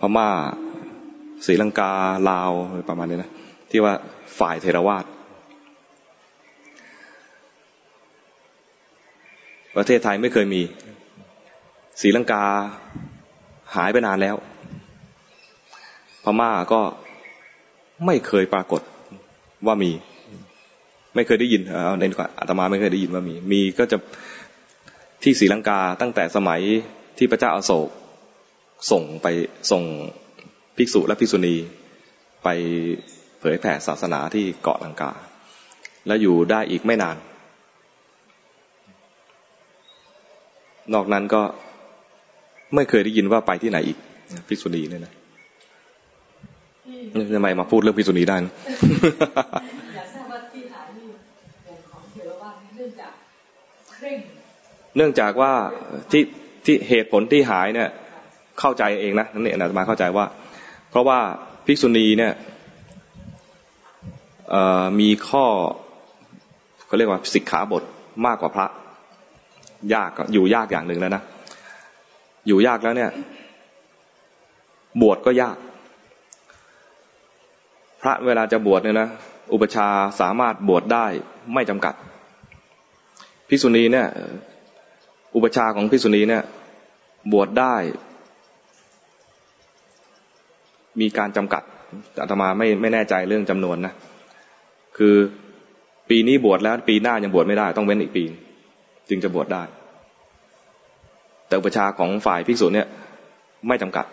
[0.00, 0.28] พม่า
[1.46, 1.92] ศรีลังกา
[2.30, 2.50] ลาว
[2.88, 3.30] ประมาณนี้นะ
[3.70, 3.94] ที่ว่า
[4.38, 5.04] ฝ่ายเทรวาส
[9.76, 10.62] ประเทศไทยไม่เคยมี
[12.00, 12.44] ศรีลังกา
[13.76, 14.36] หายไปนานแล้ว
[16.24, 16.80] พม่าก็
[18.06, 18.82] ไม่เคยปรากฏ
[19.66, 19.92] ว่ามี
[21.14, 23.98] ไม่เคยได้ยินเอาในก่อนอาตมาไม่เคยได้ยินว่ามี มีก็จะ
[25.22, 26.60] ที่ศรีลังกาตั้งแต่สมัย
[27.18, 27.88] ที่พระเจ้าอาโศก
[28.90, 29.26] ส่งไป
[29.70, 29.82] ส่ง
[30.76, 31.56] ภิกษุและภิกษุณี
[32.44, 32.48] ไป
[33.40, 35.12] เผยแผ่ศาสนาที่เกาะลังกา
[36.06, 37.16] แล้วอยู่ได้อีกไม่นาน
[40.94, 41.42] นอกนั้นก็
[42.74, 43.98] ไม่เคยได้ยินว่าไปที่ไหนอีก
[44.48, 45.12] ภิกษุณีเนี่ยนะ
[47.34, 48.52] ทำไมมาพูดเรื่องภิกษุณีได้นะ
[49.96, 51.08] อยากทราบว่าที่หายนี่
[51.90, 53.12] ของเทรวาสเนื่องจาก
[53.96, 54.18] เคร่ง
[54.96, 55.52] เนื่องจากว่า
[56.10, 56.22] ที่
[56.64, 57.88] ที่เหตุผลที่หายเนี่ย
[58.60, 60.26] เข้าใจเองนะนั่นเองนะมาเข้าใจว่า
[60.90, 61.18] เพราะว่า
[61.66, 62.32] ภิกษุณีเนี่ย
[65.00, 65.44] มีข้อ
[66.86, 67.82] เขาเรียกว่าสิกขาบท
[68.26, 68.66] มากกว่าพระ
[69.94, 71.22] ยากอยู่ยากอย่างหนึ่งแล้วนะ
[72.46, 73.10] อยู่ยากแล้วเนี่ย
[75.02, 75.56] บวชก็ยาก
[78.02, 79.08] พระเวลาจะบวชเนี่ยนะ
[79.52, 79.88] อุปชา
[80.20, 81.06] สามารถบวชได้
[81.54, 81.94] ไม่จำกัด
[83.48, 84.06] ภิกษุณีเนี่ย
[85.34, 86.42] อุปชาของภิกษุณีเนี่ย
[87.32, 87.74] บวชได้
[91.00, 91.62] มีการจำกัด
[92.20, 93.94] อาตมาไม่ไม่แน่ใจเรื่องจำนวนนะ
[94.98, 95.14] คือ
[96.10, 98.24] ปีนี้บวชแล้ว ปีหน้ายังบวชไม่ได้ ต้องเว้นอีกปี
[99.08, 99.62] จึงจะบวชได้
[101.48, 102.86] แต่อุปชาของฝ่ายภิกษุเนี่ย
[103.68, 104.06] ไม่จำกัด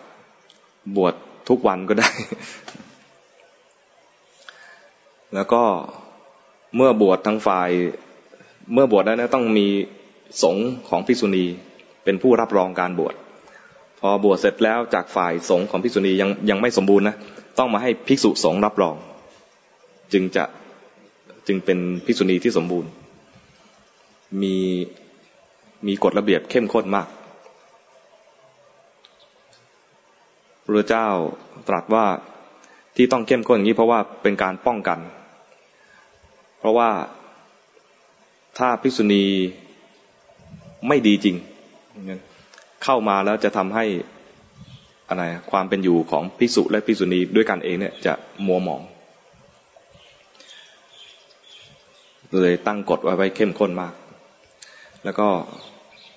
[0.96, 1.14] บวช
[1.48, 2.08] ทุกวันก็ได้
[5.34, 5.62] แล้วก็
[6.76, 7.70] เมื่อบวชทั้งฝ่าย
[8.74, 9.66] เมื่อบวชแล้วนะต้องมี
[10.42, 11.44] สงฆ์ของภิกษุณี
[12.04, 13.14] เป็นผู้รับรองการบวช
[14.00, 17.16] พอบวชเสร็จแล้วจากฝ่ายสงฆ์ของภิกษุณียังยังไม่สมบูรณ์นะ
[17.58, 18.96] ต้องมาให้ภิกษุสงฆ์รับรอง
[20.12, 20.44] จึงจะ
[21.46, 22.90] จึงเป็นภิกษุณีที่สมบูรณ์
[24.42, 24.56] มี
[25.86, 27.08] มีกฎระเบียบเข้มข้นมาก
[30.64, 31.08] พระเจ้า
[31.68, 32.06] ตรัสว่า
[32.96, 34.98] ที่ต้องเข้มข้นอย่างนี้เพราะว่าเป็นการป้องกัน
[36.58, 36.90] เพราะว่า
[38.58, 39.24] ถ้าภิกษุณี
[40.88, 41.36] ไม่ดีจริง
[42.84, 43.84] เข้ามาแล้วจะทำให้
[45.08, 48.12] อะไรความเป็นอยู่ของภิกษุและภิกษุณีด้วยกันเองเนี่ยจะ
[48.46, 48.82] มัวหมอง
[52.40, 53.92] เลยตั้งกฎไว้ไว้เข้มข้นมาก
[55.04, 55.28] แล้วก็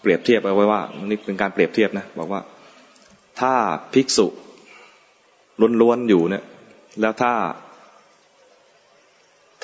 [0.01, 2.41] เปรียบเทียบเอาไว้ว่านี่เป็นการเปรียบเทียบนะบอกว่า
[3.39, 3.53] ถ้า
[3.93, 4.27] ภิกษุ
[5.81, 6.43] ล้วนๆอยู่เนี่ย
[7.01, 7.33] แล้วถ้า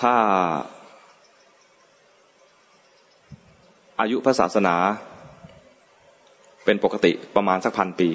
[0.02, 0.16] ถ้า
[4.00, 4.76] อายุพระศาสนา
[6.66, 8.10] เป็นปกติประมาณสักพันปี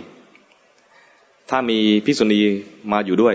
[1.51, 2.41] ถ้ามีพิษุณี
[2.93, 3.35] มาอยู่ด้วย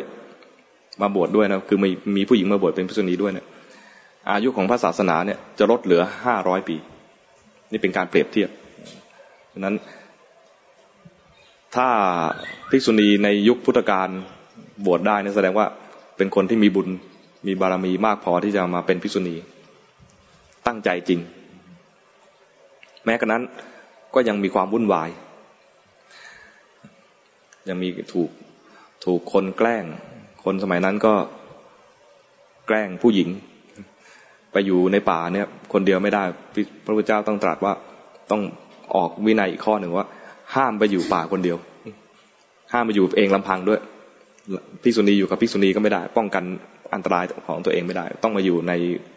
[1.01, 3.47] มาบวชดด้วยนะคือมีมีผู้หญิงมาบวชเป็นพิษุณีด้วยเนี่ย
[4.29, 6.77] อายุของพระศาสนาเนี่ยจะลดเหลือห้าร้อยปี
[7.71, 8.49] นี่เป็นการเปรียบเทียบ
[9.53, 9.75] ดังนั้น
[11.75, 11.88] ถ้า
[12.69, 14.10] ภิกษุณีในยุคพุทธกาล
[14.86, 15.65] บวชได้นี่แสดงว่า
[16.17, 16.88] เป็นคนที่มีบุญ
[17.47, 19.36] มีบารมีมากพอที่จะมาเป็นภิกษุณี
[20.67, 21.19] ตั้งใจจริง
[23.05, 23.43] แม้กระนั้น
[24.15, 25.10] ก็ยังมีความวุ่นวาย
[27.69, 28.29] ยังมีถูก
[29.05, 29.86] ถูกคนแกล้ง
[30.43, 31.13] คนสมัยนั้นก็
[32.67, 33.29] แกล้งผู้หญิง
[34.52, 36.24] ไปอยู่ในป่าเนี่ย คนเดียวไม่ได้
[36.86, 37.74] พระพุทธเจ้าต้องตรัสว่า
[38.32, 38.42] ต้อง
[38.96, 40.08] ออกวินัยอีกข้อหนึ่งว่า
[40.56, 41.58] ห้ามไปอยู่ป่าคนเดียว
[42.74, 43.80] ห้ามไปอยู่เองลำพังด้วย
[44.84, 46.44] ภิกษุณีอยู่กับภิกษุณีก็ไม่ได้ ป้องกัน
[46.94, 48.74] อันตรายของตัวเองไม่ได้ ต้องมาอยู่ใน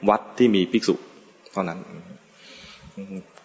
[0.09, 0.95] วัดที่มีภิกษุ
[1.53, 1.79] เท่านั้น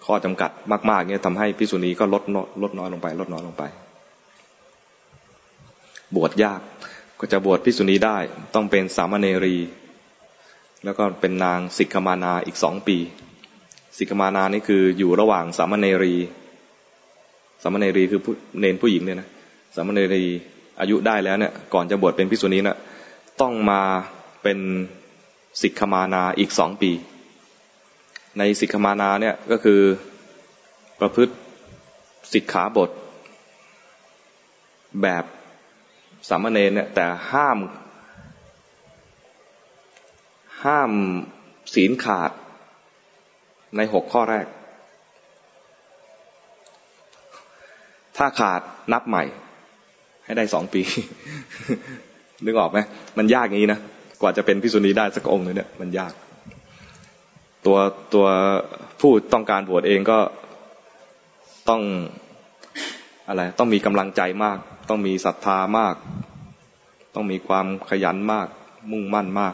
[0.06, 0.52] ข้อจำกัด
[0.90, 2.24] มาก ๆเนี่ยทำให้พิสุณีก็ลด
[2.64, 3.64] ลดน้อยลงไป ลดน้อยลงไป
[6.16, 6.62] บวชยาก
[7.20, 8.18] ก็จะบวชพิสุณีได้
[8.56, 9.56] ต้องเป็นสามเณรี
[10.86, 12.98] แล้วก็เป็นนางสิกขมานาอีกสองปี
[13.98, 16.16] สิกขมานานี่คืออยู่ระหว่างสามเณรี
[17.62, 18.22] สามเณรีคือ
[18.60, 19.28] เนนผู้หญิงเนี่ยนะ
[19.76, 20.24] สามเณรี
[20.80, 22.78] อายุได้แล้วเนี่ยก่อนจะบวชเป็นพิสุณีนะ่ะ
[23.42, 23.82] ต้องมา
[24.44, 24.60] เป็น
[25.62, 26.92] สิกขมานาอีกสองปี
[28.38, 29.82] ในสิกขมานาเนี่ยก็คือ
[31.00, 31.34] ประพฤติ
[32.34, 32.90] สิกขาบท
[35.02, 35.24] แบบ
[36.30, 37.58] สามเณรเนี่ยแต่ห้าม
[40.68, 40.92] ห้าม
[41.74, 42.32] ศีลขาด
[43.78, 44.46] ในหกข้อแรก
[48.18, 48.62] ถ้าขาด
[48.94, 49.24] นับใหม่
[50.26, 50.82] ให้ได้สองปี
[52.46, 52.80] นึกออกไหม
[53.18, 53.80] มันยากงี้นะ
[54.22, 56.14] กว่าจะเป็นพิสุนีได้สักองค์นึงเนี่ยมันยาก
[57.66, 57.78] ตัว
[58.14, 58.28] ตัว
[59.02, 60.20] ผู้ต้องการบวชเองก็
[61.70, 61.82] ต้อง
[63.28, 64.58] อะไร ต้องมีกำลังใจมาก
[64.90, 65.96] ต้องมีศรัทธามาก
[67.16, 68.48] ต้องมีความขยันมาก
[68.92, 69.54] มุ่งมั่นมาก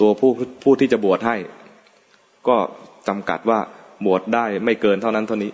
[0.00, 0.30] ตัวผู้
[0.62, 1.36] ผู้ที่จะบวชให้
[2.48, 2.56] ก็
[3.08, 3.58] จำกัดว่า
[4.06, 5.50] บวชได้ไม่เกินเท่านั้นเท่านี้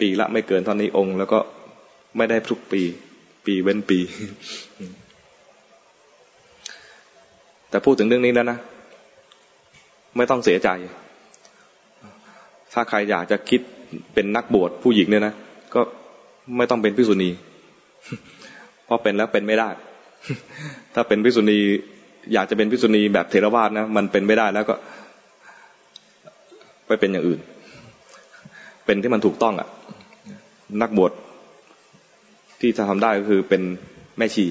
[0.00, 1.38] ปีละไม่เกินเท่านี้องค์ แล้วก็
[2.16, 2.82] ไม่ได้ทุกปี
[3.46, 3.98] ปีเว้นปี
[7.70, 8.58] แต่พูดถึงเรื่องนี้แล้วนะ
[10.16, 10.68] ไม่ต้องเสียใจ
[12.72, 13.60] ถ้าใครอยากจะคิด
[14.14, 15.34] เป็นนักบวชผู้หญิงเนี่ยนะ
[15.74, 15.80] ก็
[16.56, 17.30] ไม่ต้องเป็นพิสุณี
[18.84, 19.68] เพราะเป็นแล้วเป็นไม่ได้
[20.94, 21.58] ถ้าเป็นพิสุณี
[22.32, 24.74] อยากจะเป็นพิสุณีแบบเทรวาสนะ มันเป็นไม่ได้แล้วก็
[26.86, 27.40] ไปเป็นอย่างอื่น
[28.84, 29.68] เป็นที่มันถูกต้องอะ่ะ
[30.82, 31.12] นักบวช
[32.60, 33.62] ที่จะทำได้ก็คือเป็น
[34.18, 34.46] แม่ชี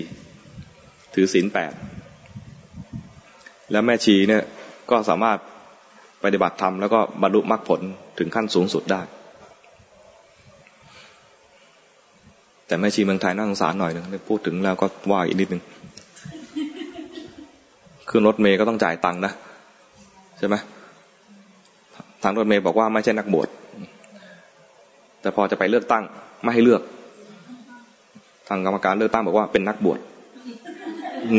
[1.13, 1.73] ถือศีลแปด
[3.71, 4.43] แล้วแม่ชีเนี่ย
[4.91, 5.37] ก็สามารถ
[6.23, 7.81] ปฏิบัติธรรมแล้วก็บรรลุมรรคผล
[8.19, 9.01] ถึงขั้นสูงสุดได้
[12.67, 15.63] แต่แม่ชีเมืองไทยน่าสงสารหน่อยนึงพูดถึงแล้วก็ว่าอีกนิดนึง
[18.15, 19.33] ขึ้นรถเมย์ก็ต้องจ่ายตังค์นะ
[20.39, 20.55] ใช่ไหม
[22.23, 23.47] ทางรถเมย์บอกว่าไม่ใช่นักบวช
[25.21, 26.03] แต่พอจะไปเลือกตั้ง
[26.43, 26.81] ไม่ให้เลือก
[28.47, 29.99] ทางกรรมการเลือกตั้งบอกว่าเป็นนักบวช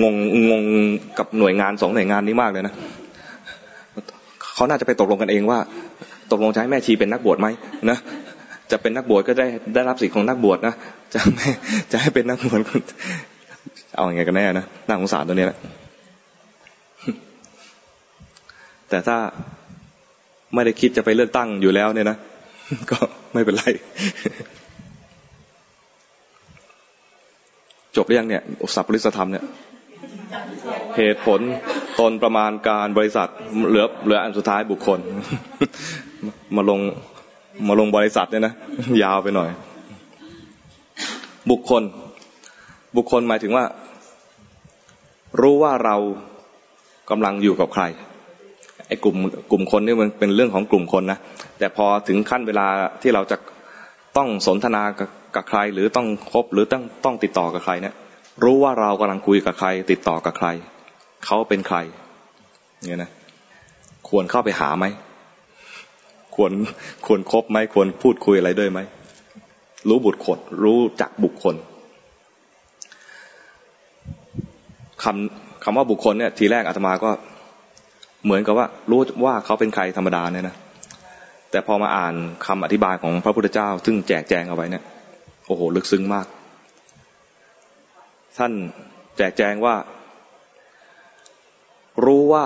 [0.02, 0.62] งงงง
[1.18, 2.74] กับหน่วยงานสองหน่วยงานนี้มากเลยนะ
[4.54, 5.58] เขาน่าจะไปตกลงกันเองว่า
[6.32, 7.48] ตกลงจะให้แม่ชีเป็นนักบวชไหม
[7.90, 7.98] นะ
[8.70, 10.74] จะเป็นนักบวชก็ได้ได้รับสิทธิ์ของนักบวชนะ
[11.14, 11.48] จะไม่
[11.92, 12.60] จะให้เป็นนักบวช
[13.96, 15.58] เอาอย่างไงกันแน่นะน่าสงสารตัวนี้แหละ
[18.90, 19.16] แต่ถ้า
[20.54, 22.16] ไม่ได้คิดจะไปเลือกตั้งอยู่แล้วเนี่ยนะ
[22.90, 22.98] ก็
[23.34, 23.64] ไม่เป็นไร
[27.96, 28.42] จบหรือยังเนี่ย
[28.74, 29.44] สัพพริสธรรมเนี่ย
[30.96, 31.40] เหตุผล
[32.00, 33.28] ตนประมาณการบริษัท
[33.68, 34.98] เหลือเหลืออันสุดท้ายบุคคล
[36.56, 36.80] มาลง
[37.68, 38.54] มาลงบริษัทเนี่ยนะ
[39.02, 39.48] ยาวไปหน่อย
[41.50, 41.82] บุคคล
[42.96, 43.64] บุคคลหมายถึงว่า
[45.40, 45.96] รู้ว่าเรา
[47.10, 47.84] กำลังอยู่กับใคร
[48.88, 49.16] ไอ้กลุ่ม
[49.50, 51.18] กลุ่มคนนี่มันเป็นเรื่องของกลุ่มคนนะ
[51.58, 52.66] แต่พอถึงขั้นเวลา
[53.02, 53.36] ที่เราจะ
[54.16, 54.82] ต้องสนทนา
[55.34, 57.94] กับใครหรือต้องคบหรือต้องต้องติดต่อกับใครเนี่ย
[58.44, 60.48] รู้ว่าเรากำลังคุยกับใคร ติดต่อกับใคร
[61.26, 61.78] เขาเป็นใคร
[62.84, 63.10] เนี่ยนะ
[64.08, 64.86] ควรเข้าไปหาไหม
[66.34, 66.52] ควร
[67.06, 68.80] ควรครบไหมควรพูดคุยอะไรด้วยไหม
[69.88, 71.54] รู้บุตรคดรู้จักบุคคล
[75.02, 77.10] คำคำว่าบุคคลเนี่ยทีแรกอาตมาก็
[78.24, 80.56] เหมือนกับว่ารู้ว่าเขาเป็นใครธรรมดาเนี่ยนะ
[81.50, 82.14] แต่พอมาอ่าน
[82.46, 84.84] คำอธิบายของพระพุทธเจ้า ซึ่งแจกแจงเอาไว้เนี่ย
[85.46, 86.26] โอ้โหลึกซึ้งมาก
[88.38, 88.52] ท่าน
[89.16, 89.74] แจกแจงว่า
[92.04, 92.44] รู้ว่า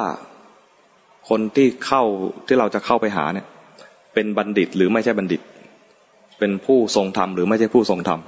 [1.28, 2.02] คนที่เข้า
[2.46, 3.46] ที่เราจะเข้าไปหาเนี่ย
[4.14, 5.40] เป็นบัณฑิตหรือไม่ใช่บัณฑิต
[6.38, 8.20] เป็นผู้ทรงธรรมหรือไม่ใช่ผู้ทรงธรรม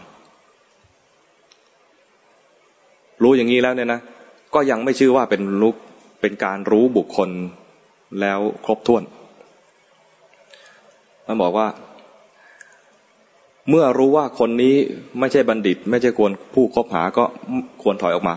[3.22, 4.00] รู้อย่างนี้แล้วเนี่ยนะ
[4.54, 5.76] ก็ยังไม่ชื่อว่าเป็นลุก
[6.22, 7.30] เป็นการรู้บุคคล
[8.20, 9.02] แล้วครบถ้วน
[11.26, 11.68] มันบอกว่า
[13.68, 14.74] เมื่อรู้ว่าคนนี้
[15.18, 17.24] ไม่ใช่บัณฑิต ไม่ใช่ควรผู้คบหาก็
[17.82, 18.34] ควรถอยออกมา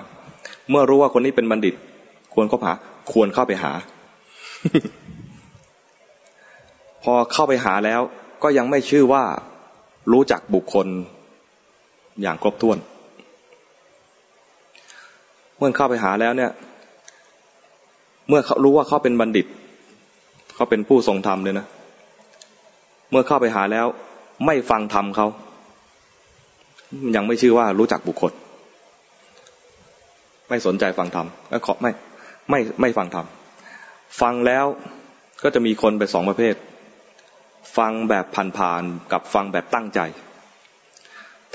[0.70, 1.76] เมื่อรู้ว่าคนนี้เป็นบัณฑิต
[2.34, 2.74] ควรคบหา
[3.12, 3.72] ควรเข้าไปหา
[7.04, 8.02] พอเข้าไปหาแล้ว
[8.44, 9.24] ก็ยังไม่ชื่อว่า
[10.12, 10.88] รู้จักบุคคล
[12.22, 12.78] อย่างครบถ้วน
[15.58, 16.52] เมื่อเข้าไปหาแล้วเนี่ย
[18.28, 19.46] เมื่อเขารู้ว่าเขาเป็นบัณฑิต
[20.56, 21.66] เขาเป็นผู้ทรงธรรมเลยนะ
[23.12, 23.86] เมื่อเข้าไปหาแล้ว
[24.46, 25.28] ไม่ฟังธรรมเขา
[27.16, 28.32] ยังไม่ชื่อว่ารู้จักบุคคล
[30.50, 31.92] ไม่สนใจฟังธรรมแล้วขอไม่
[32.50, 33.26] ไม่ไม่ฟังธรรม
[34.22, 34.66] ฟังแล้ว
[35.44, 36.56] ก็จะมีคนไปสองประเภท
[37.78, 38.26] ฟังแบบ
[38.58, 40.00] ผ่านๆกับฟังแบบตั้งใจ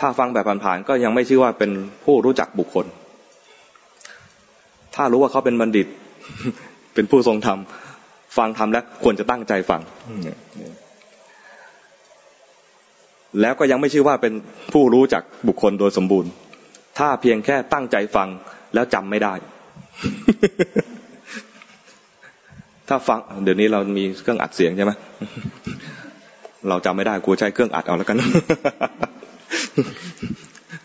[0.01, 1.71] ถ้าฟังแบบผ่านๆก็ยังไม่ชื่อว่าเป็น
[2.05, 2.87] ผู้รู้จักบุคคล
[4.95, 5.87] ถ้ารู้ว่าเขาเป็นบัณฑิต
[6.95, 7.59] เป็นผู้ทรงธรรม
[8.37, 9.81] ฟังธรรมแล้วควรจะตั้งใจฟัง
[13.41, 14.35] แล้วก็ยังไม่ชื่อว่าเป็น
[14.73, 16.31] ผู้รู้จักบุคคลโดยสมบูรณ์
[16.99, 18.29] ถ้าเพียงแค่ตั้งใจฟัง
[18.75, 19.35] แล้วจำไม่ได้
[22.89, 24.93] ถ้าฟัง เดี๋ยวนี้เรามีเครื่องอัดเสียงใช่ไหม
[26.69, 28.21] เราจำไม่ได้กูใช้เครื่องอัดเอาแล้วกันแ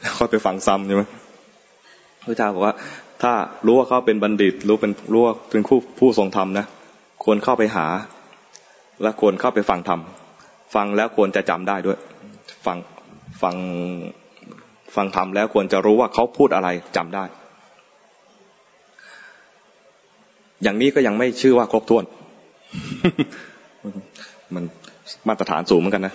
[0.03, 1.03] ล้วค่อยไปฟังซ้ำใช่ไหม
[2.25, 2.75] พระเจ้าบอกว่า
[3.25, 3.35] ถ้า
[3.65, 6.65] รู้ว่าเขาเป็นบัณฑิต รู้เป็นรู้ว่าเป็นผู้ผู้ทรงธรรมนะ
[7.23, 7.87] ควรเข้าไปหา
[9.01, 9.99] และควรเข้าไปฟังธรรม
[10.75, 11.97] ฟังแล้วควรจะจำได้ด้วย
[12.65, 12.77] ฟัง
[13.41, 13.55] ฟัง
[14.95, 17.23] ฟังธรรมแล้วควรจะรู้ว่าเขาพูดอะไรจำได้
[20.63, 22.03] อย่างนี้ก็ยังไม่ชื่อว่าครบถ้วน
[24.53, 24.63] มัน
[25.27, 26.13] มาตรฐานสูงเหมือนกันนะ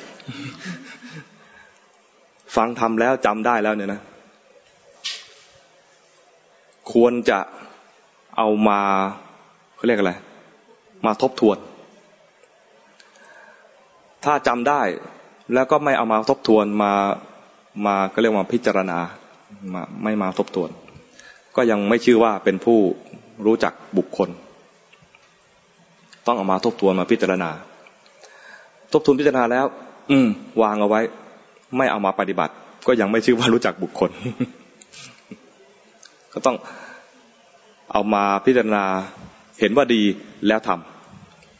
[2.56, 4.00] ฟังทำแล้วจำได้แล้วเนี่ยนะ
[6.92, 7.38] ควรจะ
[8.36, 8.80] เอามา
[9.76, 10.14] เขาเรียกอะไร
[11.06, 11.56] มาทบทวน
[14.24, 14.82] ถ้าจำได้
[15.54, 16.92] แล้วก็ไม่เอามาทบทวนมา
[17.86, 18.98] มาก็เรียกว่าพิจารณา
[19.72, 20.70] มาไม่มาทบทวน
[21.56, 22.78] ก็ยังไม่ชื่อว่าเป็นผู้
[23.46, 24.28] รู้จักบุคคล
[26.26, 27.50] ต้องเอามาทบทวนมาพิจารณา
[28.92, 29.66] ทบทวนพิจารณาแล้ว
[30.10, 30.28] อืม
[30.62, 31.00] วางเอาไว้
[31.76, 32.54] ไม่เอามาปฏิบัติ
[32.86, 34.10] ก็ยังไม่ชื่อว่ารู้จักบุคคล
[36.32, 36.56] ก็ต้อง
[37.92, 38.84] เอามาพิจารณา
[39.60, 40.02] เห็นว่าดี
[40.48, 40.70] แล้วท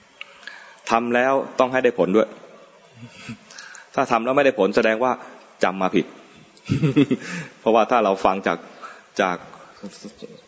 [0.01, 2.29] ำทำแล้วต้องให้ได้ผลด้วย
[3.95, 5.13] ถ้าทำแล้วไม่ได้ผลแสดงว่า
[5.65, 6.07] จำมาผิด
[7.61, 8.59] เพราะว่าถ้าเราฟังจาก
[9.21, 9.37] จาก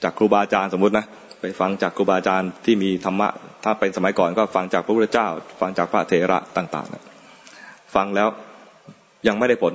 [0.03, 1.05] จากครูบาอาจารย์สมมตินะ
[1.41, 3.29] ไปฟังจากครูบาอาจารย์ที่มีธรรมะ
[3.65, 5.29] ถ้าเป็นสมัยก่อนก็ฟังจากพระพุทธเจ้า
[5.61, 7.05] ฟังจากพระเถระต่าง ๆนะ
[7.95, 8.29] ฟังแล้ว
[9.27, 9.75] ยังไม่ได้ผล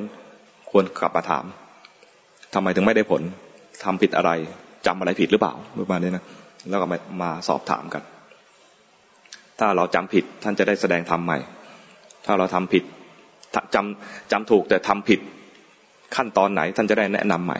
[0.71, 1.45] ควรกลับมาถาม
[2.53, 3.21] ทำไมถึงไม่ได้ผล
[3.83, 4.31] ทำผิดอะไร
[4.87, 6.23] จำอะไรผิดหรือเปล่าประมาณนี้นะ
[6.69, 8.03] แล้วก็มามาสอบถามกัน
[9.59, 11.37] ถ้าเราจำผิดท่านจะได้แสดงธรรมใหม่
[12.25, 12.83] ถ้าเราทำผิด
[13.75, 15.19] จำจำถูกแต่ทำผิด
[16.15, 17.59] ขั้นตอนไหน ท่านจะได้แนะนำใหม่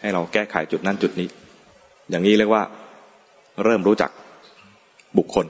[0.00, 1.28] ให้เราแก้ไขจุดนั้นจุดนี้
[2.10, 2.62] อย่างนี้เรียกว่า
[3.64, 4.10] เริ่มรู้จัก
[5.18, 5.46] บุคคล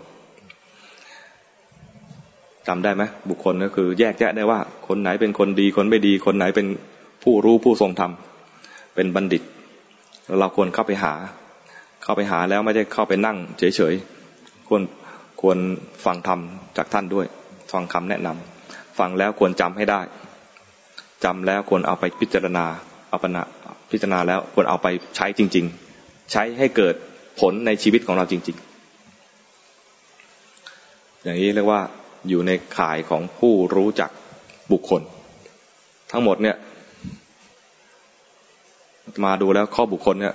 [2.68, 6.66] จำได้ไหมบุคคลก็คือ แยกแยะได้ว่า คนไหนเป็นคนดีคนไม่ดี คนไหนเป็น
[7.24, 8.12] ผู้รู้ผู้ทรงธรรม
[8.94, 9.42] เป็นบัณฑิต
[10.40, 11.12] เราควรเข้าไปหา
[12.02, 14.82] เข้าไปหาแล้วไม่ได้เข้าไปนั่งเฉยๆ ควร
[15.40, 15.58] ควร
[16.04, 16.40] ฟังธรรม
[16.76, 17.26] จากท่านด้วย
[17.72, 20.00] ฟังคำแนะนำฟังแล้วควรจำให้ได้
[21.24, 22.64] จำแล้วควรเอาไปพิจารณา
[23.10, 23.42] เอาปนะ
[23.90, 25.64] พิจารณาแล้วควรเอาไปใช้จริง
[25.98, 26.94] ๆ ใช้ให้เกิด
[27.40, 28.56] ผลในชีวิตของเราจริง
[29.90, 31.80] ๆ อย่างนี้เรียกว่า
[32.28, 34.10] อยู่ในข่ายของผู้รู้จัก
[34.72, 35.02] บุคคล
[36.12, 36.56] ทั้งหมดเนี่ย
[39.24, 40.34] มาดูแล้วข้อบุคคลเนี่ย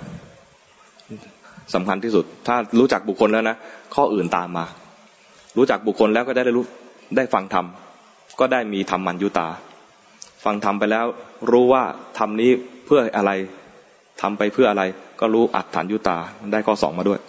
[1.74, 3.56] สำคัญที่สุด ถ้ารู้จักบุคคลแล้วนะ
[3.94, 4.64] ข้ออื่นตามมา
[5.56, 6.64] รู้จักบุคคลแล้วก็ได้รู้
[7.16, 7.66] ได้ฟังธรรม
[8.40, 9.48] ก็ได้มีธรรมัญยุตา
[10.44, 11.06] ฟังธรรมไปแล้ว
[11.50, 11.82] รู้ว่า
[12.18, 12.50] ธรรมนี้
[12.86, 13.32] เพื่ออะไร
[14.20, 14.82] ทำไปเพื่ออะไร
[15.20, 16.16] ก็รู้อัตฐานยุตา
[16.52, 17.20] ได้ข้อสองมาด้วย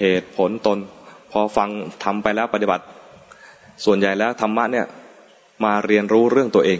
[0.00, 0.78] เหตุผลตน
[1.32, 1.68] พอฟัง
[2.04, 2.84] ทำไปแล้วปฏิบัติ
[3.84, 4.86] ส่วนใหญ่แล้วธรรมะเนี่ย
[5.64, 6.78] มาเรียนรู้เรื่องตัวเอง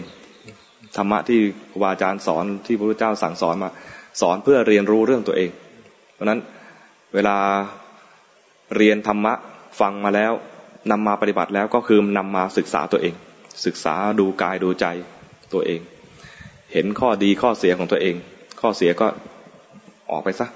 [0.97, 1.39] ธรรมะที่
[1.71, 3.69] ครูบาอาจารย์สอนที่พระพุทธเจ้าสั่งสอนมา
[4.21, 5.49] สอนเพื่อเรียนรู้เรื่องตัวเอง
[6.13, 6.39] เพราะนั้น
[7.13, 7.37] เวลา
[8.77, 9.33] เรียนธรรมะ
[9.79, 10.31] ฟังมาแล้ว
[10.91, 13.13] นำมาปฏิบัติแล้วก็คือนำมาศึกษาตัวเอง
[13.65, 14.85] ศึกษาดูกายดูใจ
[15.53, 15.81] ตัวเอง
[16.73, 18.15] เห็นข้อดีข้อเสียของตัวเอง
[18.61, 19.07] ข้อเสียก็
[20.11, 20.47] ออกไปซะ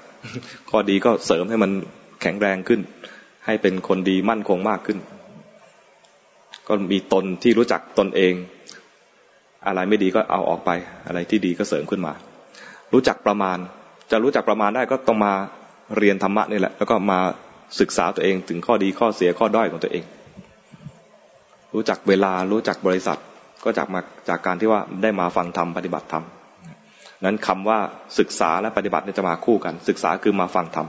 [0.70, 1.70] ข้อดีก็เสริมให้มัน
[2.22, 2.80] แข็งแรงขึ้น
[3.46, 4.98] ให้เป็นคนดีมั่นคงมากขึ้น
[6.68, 8.34] ก็มีตนที่รู้จักตนเอง
[9.66, 10.70] อะไรไม่ดีก็เอาออกไป
[11.06, 12.12] อะไรที่ดีก็เสริมขึ้นมา
[12.92, 13.58] รู้จักประมาณ
[14.10, 15.32] จะรู้จักประมาณได้ก็ต้องมา
[15.98, 17.18] เรียนธรรมะนี่แหละ แล้วก็มา
[17.80, 20.04] ศึกษาตัวเองถึงข้อดีข้อเสียข้อด้อยของตัวเอง
[21.74, 23.18] รู้จักเวลารู้จักบริษัท
[23.64, 26.24] ก็จากมาจากการที่ว่าได้มาฟังธรรมปฏิบัติธรรม
[27.24, 27.78] นั้นคำว่า
[28.18, 30.88] ศึกษาและปฏิบัติจะมาคู่กัน ศึกษาคือมาฟังธรรม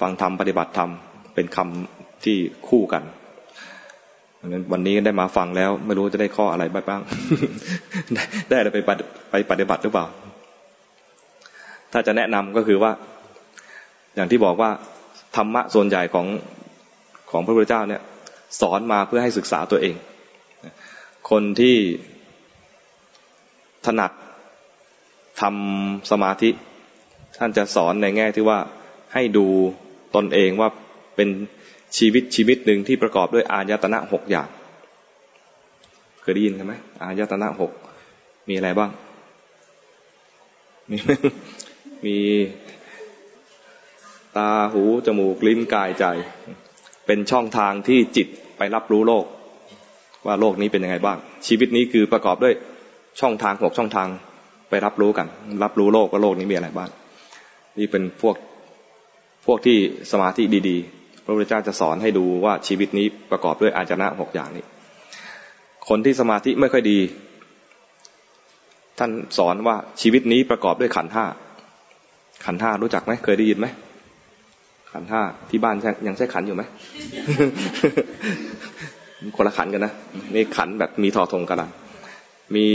[0.00, 0.90] ฟังธรรมปฏิบัติธรรม
[1.34, 2.36] เป็นคำที่
[2.68, 3.02] คู่กัน
[4.52, 7.02] งั้นวันนี้ได้มาฟังแล้ว ไม่รู้จะได้ข้ออะไรบ้าง
[8.48, 8.78] ได้อะไรไป
[9.30, 10.06] ไปปฏิบัติหรือเปล่า
[11.92, 12.92] ถ้าจะแนะนำก็คือว่า
[14.16, 14.70] อย่างที่บอกว่า
[15.36, 16.26] ธรรมะส่วนใหญ่ของ
[17.30, 18.02] ของพระพุทธเจ้าเนี่ย
[18.60, 19.94] สอนมาเพื่อให้ศึกษาตัวเอง
[21.30, 21.76] คนที่
[23.86, 24.12] ถนัด
[25.40, 26.50] ทำสมาธิ
[27.38, 28.58] ท่านจะสอนในแง่ที่ว่า
[29.14, 29.46] ให้ดู
[30.16, 30.68] ตนเองว่า
[31.16, 31.28] เป็น
[31.96, 34.48] ชีวิตชีวิตหนึ่งที่ประกอบด้วยอายตนะหกอย่าง
[36.20, 37.72] เคยได้ยินไหมอายตนะหก
[38.48, 38.90] มีอะไรบ้าง
[40.90, 40.98] มี
[42.06, 42.16] มี
[44.36, 46.04] ตาหู จมูก ลิ้นกายใจ
[47.06, 49.24] เป็นช่องทางที่จิตไปรับรู้โลก
[50.26, 52.54] ว่าโลกนี้เป็นยังไงบ้าง ชีวิตนี้คือประกอบด้วย
[53.20, 54.08] ช่องทางหกช่องทาง
[54.68, 55.26] ไปรับรู้กัน
[55.62, 56.90] รับรู้โลกว่าโลกนี้มีอะไรบ้าง
[57.78, 58.36] นี่เป็นพวก
[59.46, 59.78] พวกที่
[60.12, 60.76] สมาธิดี
[61.26, 64.64] พระพุทธเจ้าจะสอนให้ดูว่าชีวิตนี้ประกอบด้วยอาจนะหกอย่างนี้
[65.88, 66.98] คนที่สมาธิไม่ค่อยดี
[68.98, 71.24] ท่านสอนว่าชีวิตนี้ประกอบด้วยขันห้า
[72.44, 73.66] ขันห้ารู้จักไหมเคยได้ยินไหม
[74.92, 75.20] ขันห้า
[75.50, 76.62] ที่บ้านยังใช้ขันอยู่ไหม
[79.36, 79.92] คนละขันกันนะ
[80.34, 81.70] นี่ขันแบบมีทอทงกันนะ
[82.56, 82.66] มี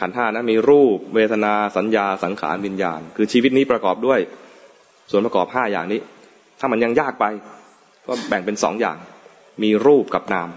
[0.00, 4.20] ขันห้านะมีรูป เวทนาสัญญาสังขารวิญญาณ คือชีวิตนี้ประกอบด้วย
[5.10, 6.00] ส่วนประกอบห้าอย่างนี้
[6.60, 7.24] ถ้ามันยังยากไป
[8.08, 8.96] ก็แบ่งเป็นสองอย่าง
[9.62, 10.48] มีรูปกับนาม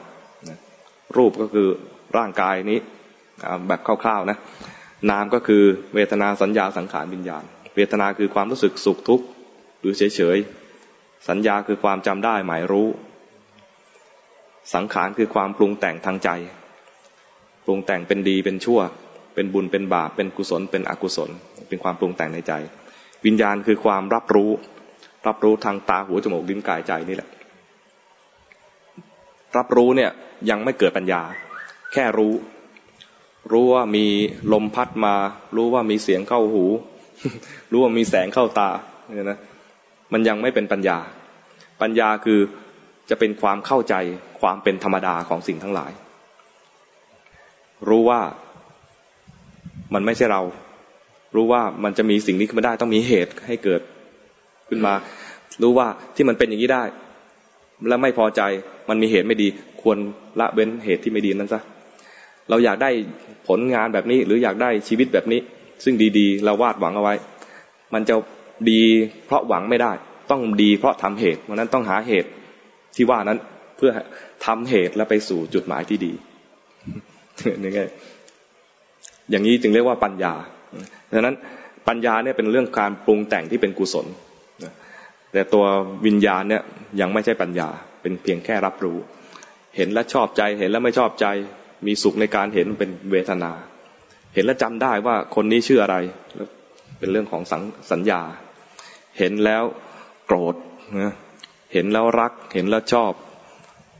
[1.18, 1.68] รูปก็คือ
[2.18, 2.80] ร่างกายนี้
[3.68, 4.38] แบบคร่าวๆนะ
[5.12, 7.44] นามก็คือเวทนาสัญญาสังขารวิญญาณ
[7.76, 9.26] เวทนาคือความรู้สึกสุขทุกข์
[9.80, 12.88] หรือเฉยๆสัญญาคือความจำได้หมายรู้
[14.74, 16.30] สังขารคือความปรุงแต่งทางใจ
[17.66, 18.80] ปรุงแต่งเป็นดีเป็นชั่ว
[19.36, 21.30] เป็นบุญเป็นบาปเป็นกุศล เป็นอกุศล
[21.68, 22.54] เป็นความปรุงแต่งในใจ
[23.26, 24.52] วิญญาณคือความรับรู้
[25.28, 27.30] รับรู้ทางตาหูจมูกลิ้นกายใจนี่แหละ
[29.58, 30.12] รับรู้เนี่ย
[30.50, 31.22] ยังไม่เกิดปัญญา
[31.94, 32.34] แค่รู้
[33.52, 34.06] รู้ว่ามี
[34.54, 35.16] ลมพัดมา
[35.56, 36.66] รู้ว่ามีเสียงเข้าหู
[37.72, 38.70] รู้ว่ามีแสงเข้าตา
[39.16, 39.40] เนี่ยนะ
[40.14, 40.98] มันยังไม่เป็นปัญญา
[41.82, 42.40] ปัญญาคือ
[43.10, 43.96] จะเป็นความเข้าใจ
[44.40, 45.92] ความเป็นธรรมดาของสิ่งทั้งหลาย
[47.90, 48.22] รู้ว่า
[49.94, 50.42] มันไม่ใช่เรา
[51.36, 53.82] รู้ว่ามันจะมีสิ่งนี้ขึ้นมาได้ต้องมีเหตุให้เกิด
[54.70, 54.94] ขึ้นมา
[55.62, 56.84] รู้ว่าที่มันเป็นอย่างนี้ได้
[57.88, 58.42] และไม่พอใจ
[58.90, 59.48] มันมีเหตุไม่ดี
[59.82, 59.98] ควร
[60.40, 61.62] ละเว้นเหตุที่ไม่ดีนั้นซะ
[62.50, 62.90] เราอยากได้
[63.48, 65.40] ผลงานแบบนี้หรืออยากได้ชีวิตแบบนี้
[65.84, 67.16] ซึ่งดีๆ เราวาดหวังเอาไว้
[67.94, 68.16] มันจะ
[68.72, 68.82] ดี
[69.26, 69.92] เพราะหวังไม่ได้
[70.32, 72.30] ต้องดีเพราะทำเหตุเพราะนั้นต้องหาเหตุ
[72.96, 73.40] ที่ว่านั้น
[73.78, 73.92] เพื่อ
[74.46, 76.14] ทำเหตุแล้วไปสู่จุดหมายที่ดี
[77.64, 77.82] นี่ไง
[79.32, 80.34] อย่างนี้จึงเรียกว่าปัญญา
[81.12, 81.36] ดังนั้น
[81.88, 84.06] ปัญญาเนี่ยเป็นเรื่องการปรุงแต่งที่เป็นกุศล
[85.32, 85.66] แต่ตัว
[86.06, 86.64] วิญญาณเนี่ย
[87.02, 87.70] ยังไม่ใช่ปัญญา
[88.02, 88.98] เป็นเพียงแค่รับรู้
[89.78, 91.28] เห็นแล้วชอบใจเห็นแล้วไม่ชอบใจ
[91.86, 93.52] มีสุขในการเห็นเป็นเวทนา
[94.34, 95.96] เห็นแล้วจำได้ว่าคนนี้ชื่ออะไร
[97.00, 97.62] เป็นเรื่องของสัง
[97.92, 98.22] สัญญา
[99.20, 99.64] เห็นแล้ว
[100.26, 100.56] โกรธ
[101.02, 101.14] นะ
[101.74, 103.14] เห็นแล้วรัก เห็นแล้วชอบ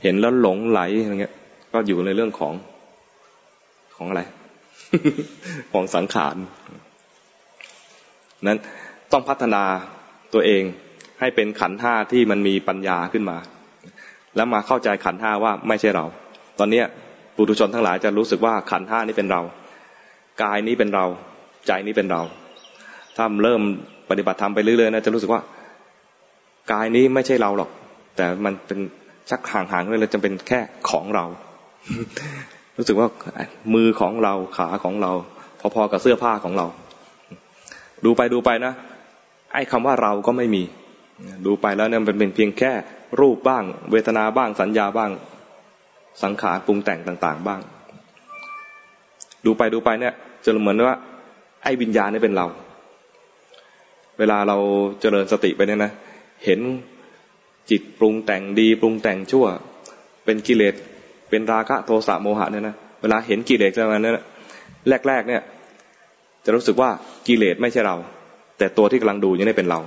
[0.04, 1.34] เห็นแล้วหลงไหลอะไรเงี้ย
[1.74, 2.54] ก็อยู่ในเรื่องของ
[3.96, 4.22] ของอะไร
[5.72, 6.36] ของสังขาร
[8.48, 8.60] นั้น
[9.12, 9.64] ต้องพัฒนา
[10.34, 10.64] ตัวเอง
[11.22, 13.38] ให้เป็นขันห้าที่มันมีปัญญาขึ้นมา
[14.36, 16.06] แล้วมาเข้าใจขันห้าว่าไม่ใช่เรา
[16.60, 16.86] ตอนเนี้ย
[17.36, 19.42] ปุถุชนทั้งหลายจะรู้สึกว่าขันห้านี้เป็นเรา
[20.44, 21.06] กายนี้เป็นเรา
[21.68, 22.22] ใจนี้เป็นเรา
[23.16, 23.62] ถ้าเริ่ม
[24.10, 25.42] ปฏิบัติธรรมไปเรื่อยๆนะจะรู้สึกว่า
[26.72, 27.70] กายนี้ไม่ใช่เราหรอก
[28.16, 28.80] แต่มันเป็น
[29.30, 30.60] ชักห่างๆเลยจะเป็นแค่
[30.90, 31.26] ของเรา
[32.78, 33.08] รู้สึกว่า
[33.74, 35.12] มือของเราขาของเรา
[35.76, 36.66] พอๆกับเสื้อผ้าของเรา
[38.06, 38.74] ดูไปดูไปนะ
[39.54, 40.64] ไอ้คำว่าเราก็ไม่มี
[41.46, 42.72] ดูไปแล้วเนี่ยมันเป็นเพียงแค่
[43.20, 45.12] รูปบ้าง เวทนาบ้างสัญญาบ้าง
[46.24, 47.62] สังขารปรุงแต่งต่าง ๆ บ้าง
[49.46, 50.14] ดูไปดูไปเนี่ย
[50.44, 50.98] จะเหมือนว่า
[51.64, 52.46] ไอ้วิญญาณนี่เป็นเรา
[54.20, 54.58] เวลาเรา
[55.02, 55.92] เจริญสติไปเนี่ยนะ
[56.46, 56.60] เห็น
[57.70, 59.46] จิตปรุงแต่งดีปรุงแต่งชั่ว
[60.26, 60.76] เป็นกิเลส
[61.30, 64.18] เป็นราคะโทสะโมหะเนี่ยนะเวลาเห็นกิเลสอะไรนั้น
[65.08, 65.42] แรกๆเนี่ย
[66.46, 66.90] จะรู้สึกว่า
[67.28, 67.96] กิเลสไม่ใช่เรา
[68.58, 69.80] แต่ตัวที่กำลังดูยังได้เป็นเรา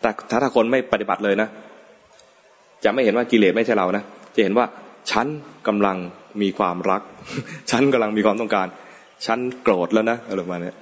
[0.00, 1.48] แต่ถ้าถ้าคนไม่ปฏิบัติเลยนะ
[2.84, 4.66] จะไม่เห็นว่ากิเลสไม่ใช่เรานะ จะเห็นว่า
[5.10, 5.26] ฉัน
[5.68, 5.96] กำลัง
[6.42, 7.02] มีความรัก
[7.70, 8.66] ฉันกำลังมีความต้องการ
[9.26, 10.72] ฉันโกรธแล้วนะอะไรประมาณนี้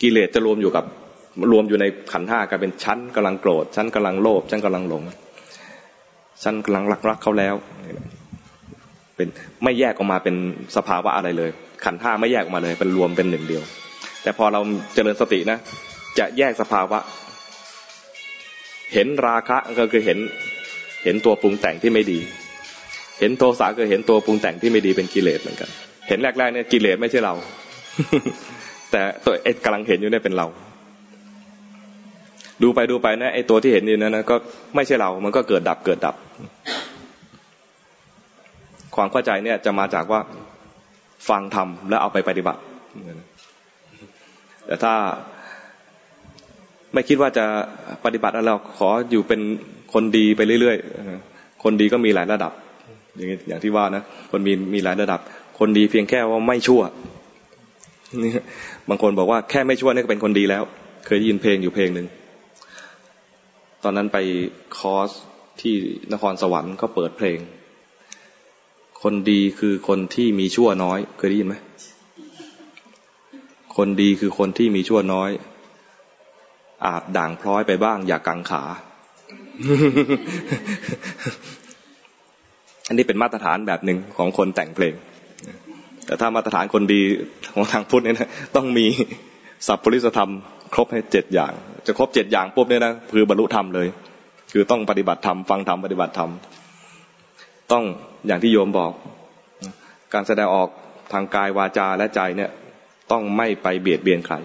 [0.00, 0.84] กิเลสจะรวมอยู่กับ
[1.52, 5.02] รวมอยู่ในขันห้ากลายเป็นชั้นกำลังโกรธชั้นกำลังโลภชั้นกำลังหลง
[6.42, 7.54] ชั้นกำลังรักรักเขาแล้ว
[9.16, 9.28] เป็น
[9.64, 10.34] ไม่แยกออกมาเป็น
[10.76, 11.50] สภาวะอะไรเลย
[11.84, 13.62] ขันห้าไม่แยกออกมาเลย เป็นรวมเป็นหนึ่งเดียว
[14.22, 14.60] แต่พอเรา
[14.94, 15.58] เจริญสตินะ
[16.18, 16.98] จะแยกสภาวะ
[18.94, 20.18] เห็นราคะก็คือเห็น
[21.04, 22.20] เห็นตัวปรุงแต่งที่ไม่ดี
[23.20, 25.70] เห็นโทสะก็เห็นตัวปรุงแต่งที่ไม่ดีเป็นกิเลสเหมือนกัน
[26.08, 27.34] เห็นแรกๆเนี่ยกิเลสไม่ใช่เรา
[28.90, 30.46] แต่ตัวไอ้กำลังเห็นอยู่เนี่ยเป็นเรา
[32.62, 34.36] ดูไปดูไปนะไอ้ตัวที่เห็นอยู่นั้นนะก็
[34.74, 36.14] ไม่ใช่เรา มันก็เกิดดับเกิดดับ
[38.96, 40.20] ความเข้าใจเนี่ยจะมาจากว่า
[41.28, 42.60] ฟังทำแล้วเอาไปปฏิบัติ
[44.66, 44.94] แต่ถ้า
[46.92, 47.44] ไม่คิดว่าจะ
[48.04, 49.40] ปฏิบัติแล้วเรขออยู่เป็น
[49.92, 52.52] คนดีไปเรื่อยๆ คนดีก็มีหลายระดับ
[53.16, 55.20] อย่างอย่างที่ว่านะ คนมีมีหลายระดับ
[55.58, 56.82] คนดีเพียงแค่ว่าไม่ชั่ว
[58.22, 58.32] นี่
[58.88, 60.62] บางคนบอกว่าแค่ไม่ชั่วนี่ก็เป็นคนดีแล้ว
[61.06, 62.06] เคยได้ยินเพลงอยู่เพลงหนึ่ง
[63.84, 64.18] ตอนนั้นไป
[64.78, 65.10] คอร์ส
[65.60, 65.74] ที่
[66.12, 67.38] นครสวรรค์ก็เปิดเพลง
[69.02, 71.56] คนดีคือคนที่มีชั่วน้อย เคยได้ยินไหม
[73.76, 75.30] คนดีคือคนที่มีชั่วน้อย
[76.86, 78.62] อาจด่างพร้อยไปบ้าง อย่ากังขา
[82.88, 84.94] อันนี้เป็นมาตรฐานแบบหนึ่งของคนแต่งเพลง
[86.06, 87.02] แต่ถ้ามาตรฐานคนดี
[87.54, 88.86] ของทางพุทธเนี่ยนะต้องมี
[89.66, 90.30] สัพพุริสธรรม
[90.74, 91.52] ครบให้เจ็ดอย่าง
[91.86, 93.88] จะครบเจ็ดอย่างปุ๊บเนี่ยนะคือบรรลุธรรมเลย
[94.52, 96.30] คือต้องปฏิบัติธรรมฟังธรรมปฏิบัติธรรม
[97.72, 97.84] ต้อง
[98.26, 98.92] อย่างที่โยมบอก
[100.14, 100.68] การแสดงออก
[101.12, 102.50] ทางกายวาจาและใจเนี่ย
[103.12, 104.36] ต้องไม่ไปเบียดเบียนใคร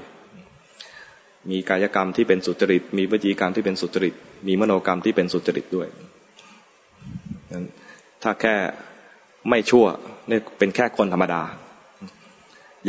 [1.51, 4.13] มีกายกรรมที่เป็นสุจริต มีวิจีกรรมที่เป็นสุจริต
[4.47, 5.87] มีมโนกรรมที่เป็นสุจริตด้วย
[7.53, 7.65] นั้น
[8.23, 8.55] ถ้าแค่
[9.49, 9.85] ไม่ชั่ว
[10.27, 11.41] เนี่ยเป็นแค่คนธรรมดา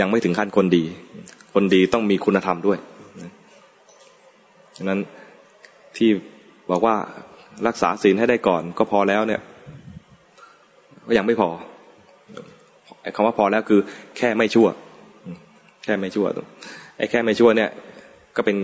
[0.01, 0.85] ยังไม่ถึงขั้นคนดี
[1.55, 2.79] คนดีต้องมีคุณธรรมด้วย
[4.77, 5.01] ฉะนั้น
[5.97, 6.11] ที่
[6.71, 6.97] บอกว่า
[7.67, 9.41] รักษาศีลให้ได้ก่อน ก็พอแล้วเนี่ย
[11.07, 11.49] ก็ยังไม่พอ
[13.03, 13.81] ไอ้คำว่าพอแล้วคือ
[14.17, 14.69] แค่ไม่ชั่ว
[15.85, 16.27] แค่ไม่ชั่ว
[16.99, 17.71] ไอ้แค่ไม่ชั่วเนี่ย
[18.37, 18.57] ก็เป็น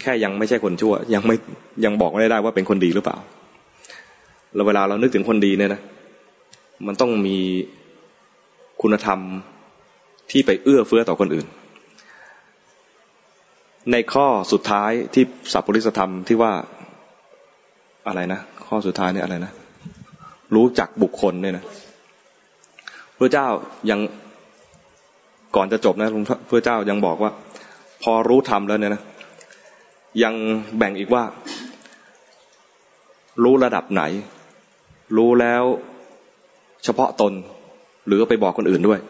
[0.00, 1.36] แค่ยังไม่ใช่คนชั่ว ยังไม่
[1.84, 3.16] ยังบอกไม่ได้ว่าเป็นคนดีหรือเปล่า
[4.54, 5.80] แล้วเวลาเรานึกถึงคนดีเนี่ยนะ
[6.86, 7.36] มันต้องมี
[8.82, 9.20] คุณธรรม
[10.30, 11.46] ที่ไปเอื้อเฟื้อต่อคนอื่น
[13.92, 16.52] ในข้อสุดท้ายที่สัพปริสธรรมที่ว่า
[18.06, 19.52] อะไรนะข้อสุดท้ายเนี่ยอะไรนะ
[20.54, 21.64] รู้จักบุคคลเนี่ยนะ
[23.18, 23.46] พระเจ้า
[23.90, 24.00] ยัง
[25.56, 26.08] ก่อนจะจบนะ
[26.50, 27.30] พระเจ้ายังบอกว่า
[28.02, 29.02] พอรู้ธรรมแล้วเนี่ยนะ
[30.22, 30.34] ยัง
[30.78, 31.24] แบ่งอีกว่า
[33.42, 34.02] รู้ระดับไหน
[35.16, 35.64] รู้แล้ว
[36.84, 37.32] เฉพาะตน
[38.06, 39.00] หรือไปบอกคนอื่นด้วย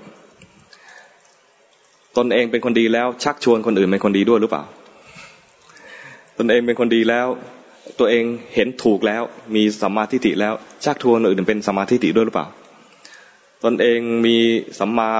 [2.16, 4.64] ตนเองเป็นคนดีแล้ว ชักชวนคนอื่นเป็นคนดีด้วยหรือเปล่า
[6.38, 7.26] ตนเองเป็นคนดีแล้ว
[7.98, 8.24] ตัวเอง
[8.54, 9.22] เห็นถูกแล้ว
[9.54, 12.46] มีสัมมาทิฏฐิแล้ว ชักชวนคนอื่นเป็นสัมมาทิฏฐิด้วยหรือเปล่า
[13.64, 14.36] ตนเองมี
[14.78, 15.10] สัมมา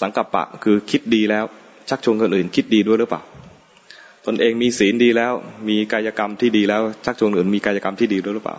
[0.00, 1.44] สังกัปปะคือคิดดีแล้ว
[1.90, 3.22] ชักชวนคนอื่นคิดดีด้วยหรือเปล่า
[4.26, 5.32] ตนเองมีศีลดีแล้ว
[5.68, 8.56] มีกายกรรมที่ดีแล้ว ชักชวนอื่นมีกายกรรมที่ดีด้วยหรือเปล่า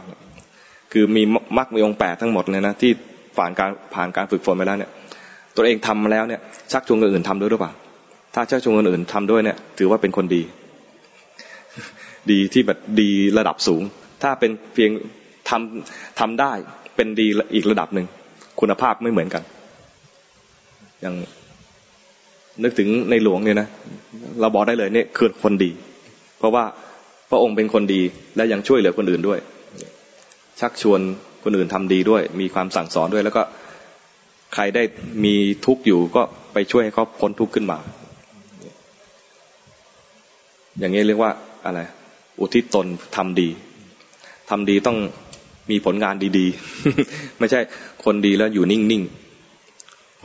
[0.94, 1.24] คือมี
[1.58, 2.92] มรรคมีองค์แปดทั้งหมดเลยนะที่
[3.38, 4.92] ผ่านการผ่านการฝึกฝนไปแล้วเนี่ย
[5.56, 7.72] ตัวเองทำมาแล้วเนี่ย ชักชวนคนอื่นทำด้วยหรือเปล่า
[8.36, 10.42] ถ้าชักชวนคนอื่นทำด้วยเนี่ย ถือว่าเป็นคนดี
[12.32, 13.82] ดีที่แบบดีระดับสูง
[14.24, 14.92] ถ้าเป็นเพียง
[15.50, 16.52] ทำทำได้
[16.96, 18.08] เป็นดีอีกระดับหนึ่ง
[18.60, 19.44] คุณภาพไม่เหมือนกัน
[21.02, 21.16] อย่าง
[22.64, 23.68] นึกถึงในหลวงเนี่ยนะ
[24.42, 25.72] เราบอกได้เลยเนี่ยคือคนดี
[26.40, 26.64] เพราะว่า
[27.30, 28.02] พระองค์เป็นคนดี
[28.36, 29.40] และยังช่วยเหลือคนอื่นด้วย
[30.60, 31.00] ชักชวน
[31.44, 33.42] คนอื่นทำดีด้วย มีความสั่งสอนด้วย แล้วก็
[34.54, 34.84] ใครได้
[35.26, 35.36] มี
[35.66, 36.22] ทุกข์อยู่ก็
[36.54, 37.78] ไปช่วยให้เขาพ้นทุกข์ขึ้นมา
[40.80, 41.32] อย่างนี้เรียกว่า
[41.66, 41.80] อะไร
[42.40, 43.50] อุทิศตนทำดี
[44.50, 44.98] ทำดีต้อง
[45.72, 47.60] มีผลงานดีๆ ไม่ใช่
[48.06, 49.25] คนดีแล้วอยู่นิ่งๆ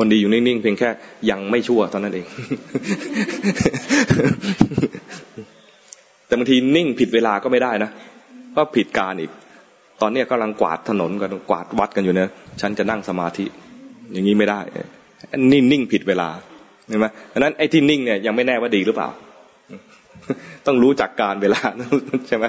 [0.02, 0.88] คนดีอยู่นิ่งๆเพียงแค่
[1.30, 2.26] ยังไม่ชั่วเท่านั้นเอง
[6.26, 7.90] แต่บางทีนิ่งผิดเวลาก็ไม่ได้นะ
[8.56, 9.30] ก็ผิดการอีก
[10.00, 12.28] ตอนนี้กำลังกวาดถนนกันกวาดวัดกันอยู่เนี่ย
[12.60, 13.44] ฉันจะนั่งสมาธิ
[14.12, 14.60] อย่างนี้ไม่ได้
[15.52, 16.28] นิ่งนิ่งผิดเวลา
[16.88, 19.08] เห็นไหมดังนั้นไอ้ที่นิ่งเนี่ยยังไม่แน่ว่าดีหรือเปล่า
[20.66, 21.60] ต้องรู้จักการเวลา
[22.28, 22.44] ใช่ไหม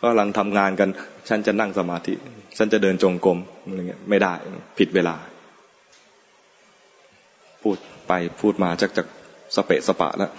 [0.00, 0.88] ก็กำลังทำงานกัน
[1.28, 2.14] ฉันจะนั่งสมาธิ
[2.58, 4.34] ฉันจะเดินจงกรมอะไรเงี้ยไม่ได้
[4.80, 5.16] ผิดเวลา
[7.62, 7.76] พูด
[8.08, 9.06] ไปพูดมาจากจาก
[9.56, 10.30] สเปะสปะแล้ว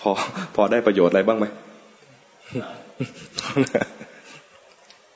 [0.00, 0.10] พอ
[0.54, 1.46] พอได้ประโยชน์อะไรบ้างไหม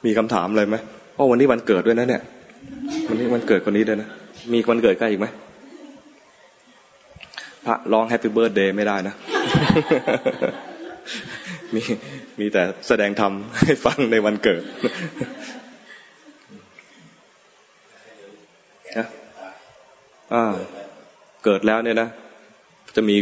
[0.04, 0.76] มีคำถามอะไรไหม
[1.14, 2.22] เพราะวันนี้วันเกิดด้วยนะ เนี่ย
[3.08, 4.08] วันนี้วันเกิดคนนี้ด้วยนะ
[4.52, 5.26] มีวันเกิดใกล้อีกไหม
[7.66, 9.14] พระร้องแฮปปี้เบิร์ดเดย์ไม่ได้นะ
[11.74, 11.82] มี
[12.40, 14.62] มีแต่แสดงธรรมให้ฟังในวันเกิด
[18.98, 19.06] นะ
[20.34, 20.44] อ่า
[21.44, 22.08] เกิดแล้วเนี่ยนะ
[22.96, 23.16] จะมี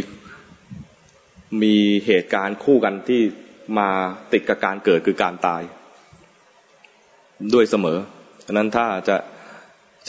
[1.63, 3.21] มีเหตุการณ์คู่กันที่
[3.79, 3.89] มา
[4.33, 5.61] ติดกับการเกิดคือการตาย
[7.53, 7.97] ด้วยเสมอ
[8.45, 9.15] ดังนั้นถ้าจะ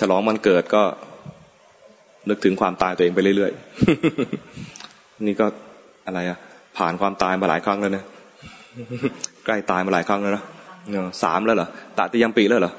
[0.01, 0.83] ฉลองมันเกิดก็
[2.29, 5.47] นึกถึงความตายตัวเองไปเรื่อยๆ นี่ก็
[6.07, 6.39] อะไรอะ
[6.79, 8.07] ผ่านความตายมาหลายครั้งแล้วเนี่ย
[9.47, 10.45] ใกล้ตายมาหลายครั้งแล้วนะ
[11.23, 12.73] สามแล้วเหรอตาติยมปีแล้วเหรอ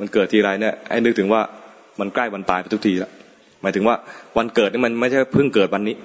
[0.00, 1.42] มันเกิดทีไรเนี่ยให้นึกถึงว่า
[2.00, 3.10] มันใกล้วันตายไปทุกทีแล้ว
[3.62, 3.96] หมายถึงว่า
[4.38, 5.96] วันเกิดนี่มันไม่ใช่เพิ่งเกิดวันนี้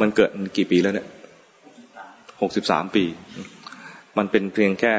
[0.00, 1.06] มันเกิดกี่ปีแล้วเนี่ย
[2.40, 3.04] หกสิบสามปี
[4.18, 4.92] มันเป็นเพียงแค่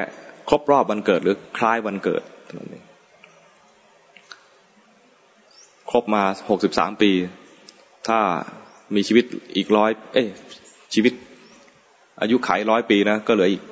[0.49, 2.83] ครบรอบวันเกิดหรือคล้ายวันเกิดเท่านั้นเอง
[5.91, 7.11] ครบมาหกสิบสามปี
[8.07, 8.19] ถ้า
[8.95, 9.25] มีชีวิต
[9.55, 10.23] อีกร้อยเอ้
[10.93, 11.13] ชีวิต
[12.21, 13.63] อายุขัยร้อยปีนะ ก็เหลืออีก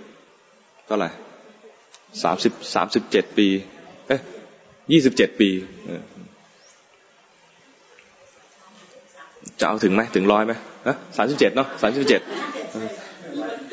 [0.87, 1.09] เท่าไหร่
[2.23, 3.47] สามสิบสามสิบเจ็ดปี
[4.07, 4.17] เอ้
[4.91, 5.49] ยี่สิบเจ็ดปี
[9.59, 10.53] จะเอาถึงไหมถึงร้อยไหม
[10.87, 12.21] ฮะสามสิบเจ็ดเนาะสามสิบเจ็ด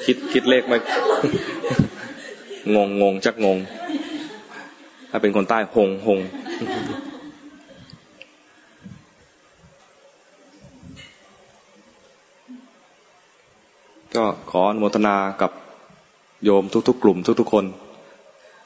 [0.05, 0.75] คิดคิดเลขไหม
[2.75, 3.59] งงงงจักงง
[5.11, 6.21] ถ้าเป็นคนใต้หงหง
[14.15, 15.53] ก็ขออนุโมทนากับ
[16.45, 17.65] โยมทุกๆกลุ่มทุกๆคน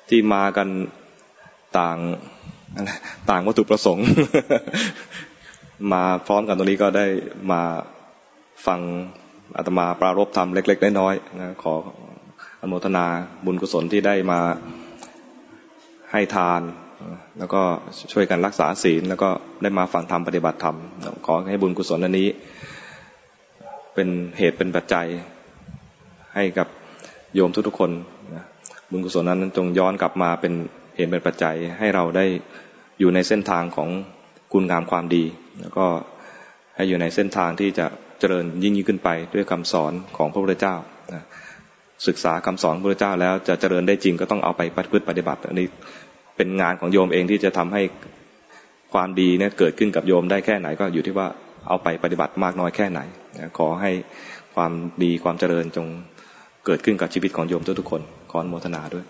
[0.09, 0.68] ที่มากัน
[1.78, 1.96] ต่าง
[3.30, 4.06] ต่างวัตถุประสงค์
[5.92, 7.06] มาพร้อมกันตรงนี้ก็ได้
[7.52, 7.62] มา
[8.66, 8.80] ฟัง
[9.56, 11.74] อาตมาปรารบธรรมเล็ก ๆ น้อยๆนะขอ
[12.60, 13.06] อนุโมทนา
[13.44, 14.40] บุญกุศลที่ได้มา
[16.12, 16.60] ให้ทาน
[17.38, 17.62] แล้วก็
[18.12, 19.28] ช่วยกันรักษาศีล แล้วก็
[19.62, 20.76] ได้มาฟังธรรมปฏิบัติธรรม
[21.26, 22.28] ขอให้บุญกุศลอันนี้
[23.94, 24.08] เป็น
[24.38, 25.06] เหตุเป็นปัจจัย
[26.34, 26.68] ให้กับ
[27.34, 27.90] โยมทุกๆคน
[28.90, 30.52] บุญกุศลนั้นจงย้อนกลับมาเป็น
[30.97, 32.26] เหตุเป็นปัจจัยให้เราได้
[33.01, 33.88] อยู่ในเส้นทางของ
[34.53, 35.24] คุณงามความดี
[35.61, 35.86] แล้วก็
[36.76, 37.86] ให้อยู่ในเส้นทางที่จะ
[38.20, 40.74] เจริญยิ่งยิ่งขึ้นไปด้วยคำสอนของพระพุทธเจ้า
[42.07, 45.68] ศึกษาคำสอนพระพุทธเจ้าแล้วจะเจริญได้จริงก็ต้องเอาไปปฏิพฤติปฏิบัติอันนี้
[46.36, 47.82] เป็นงานของโยมเองที่จะทำให้
[48.95, 51.28] ความดีเนี่ยเกิดขึ้นกับโยมได้แค่ไหนก็อยู่ที่ว่า
[51.68, 53.01] เอาไปปฏิบัติมากน้อยแค่ไหน
[53.59, 53.90] ขอให้
[54.55, 54.72] ความ
[55.03, 55.86] ดีความเจริญจง
[56.66, 59.05] เกิดขึ้นกับชีวิตของโยมทุกๆคน ขออนุโมทนาด้วย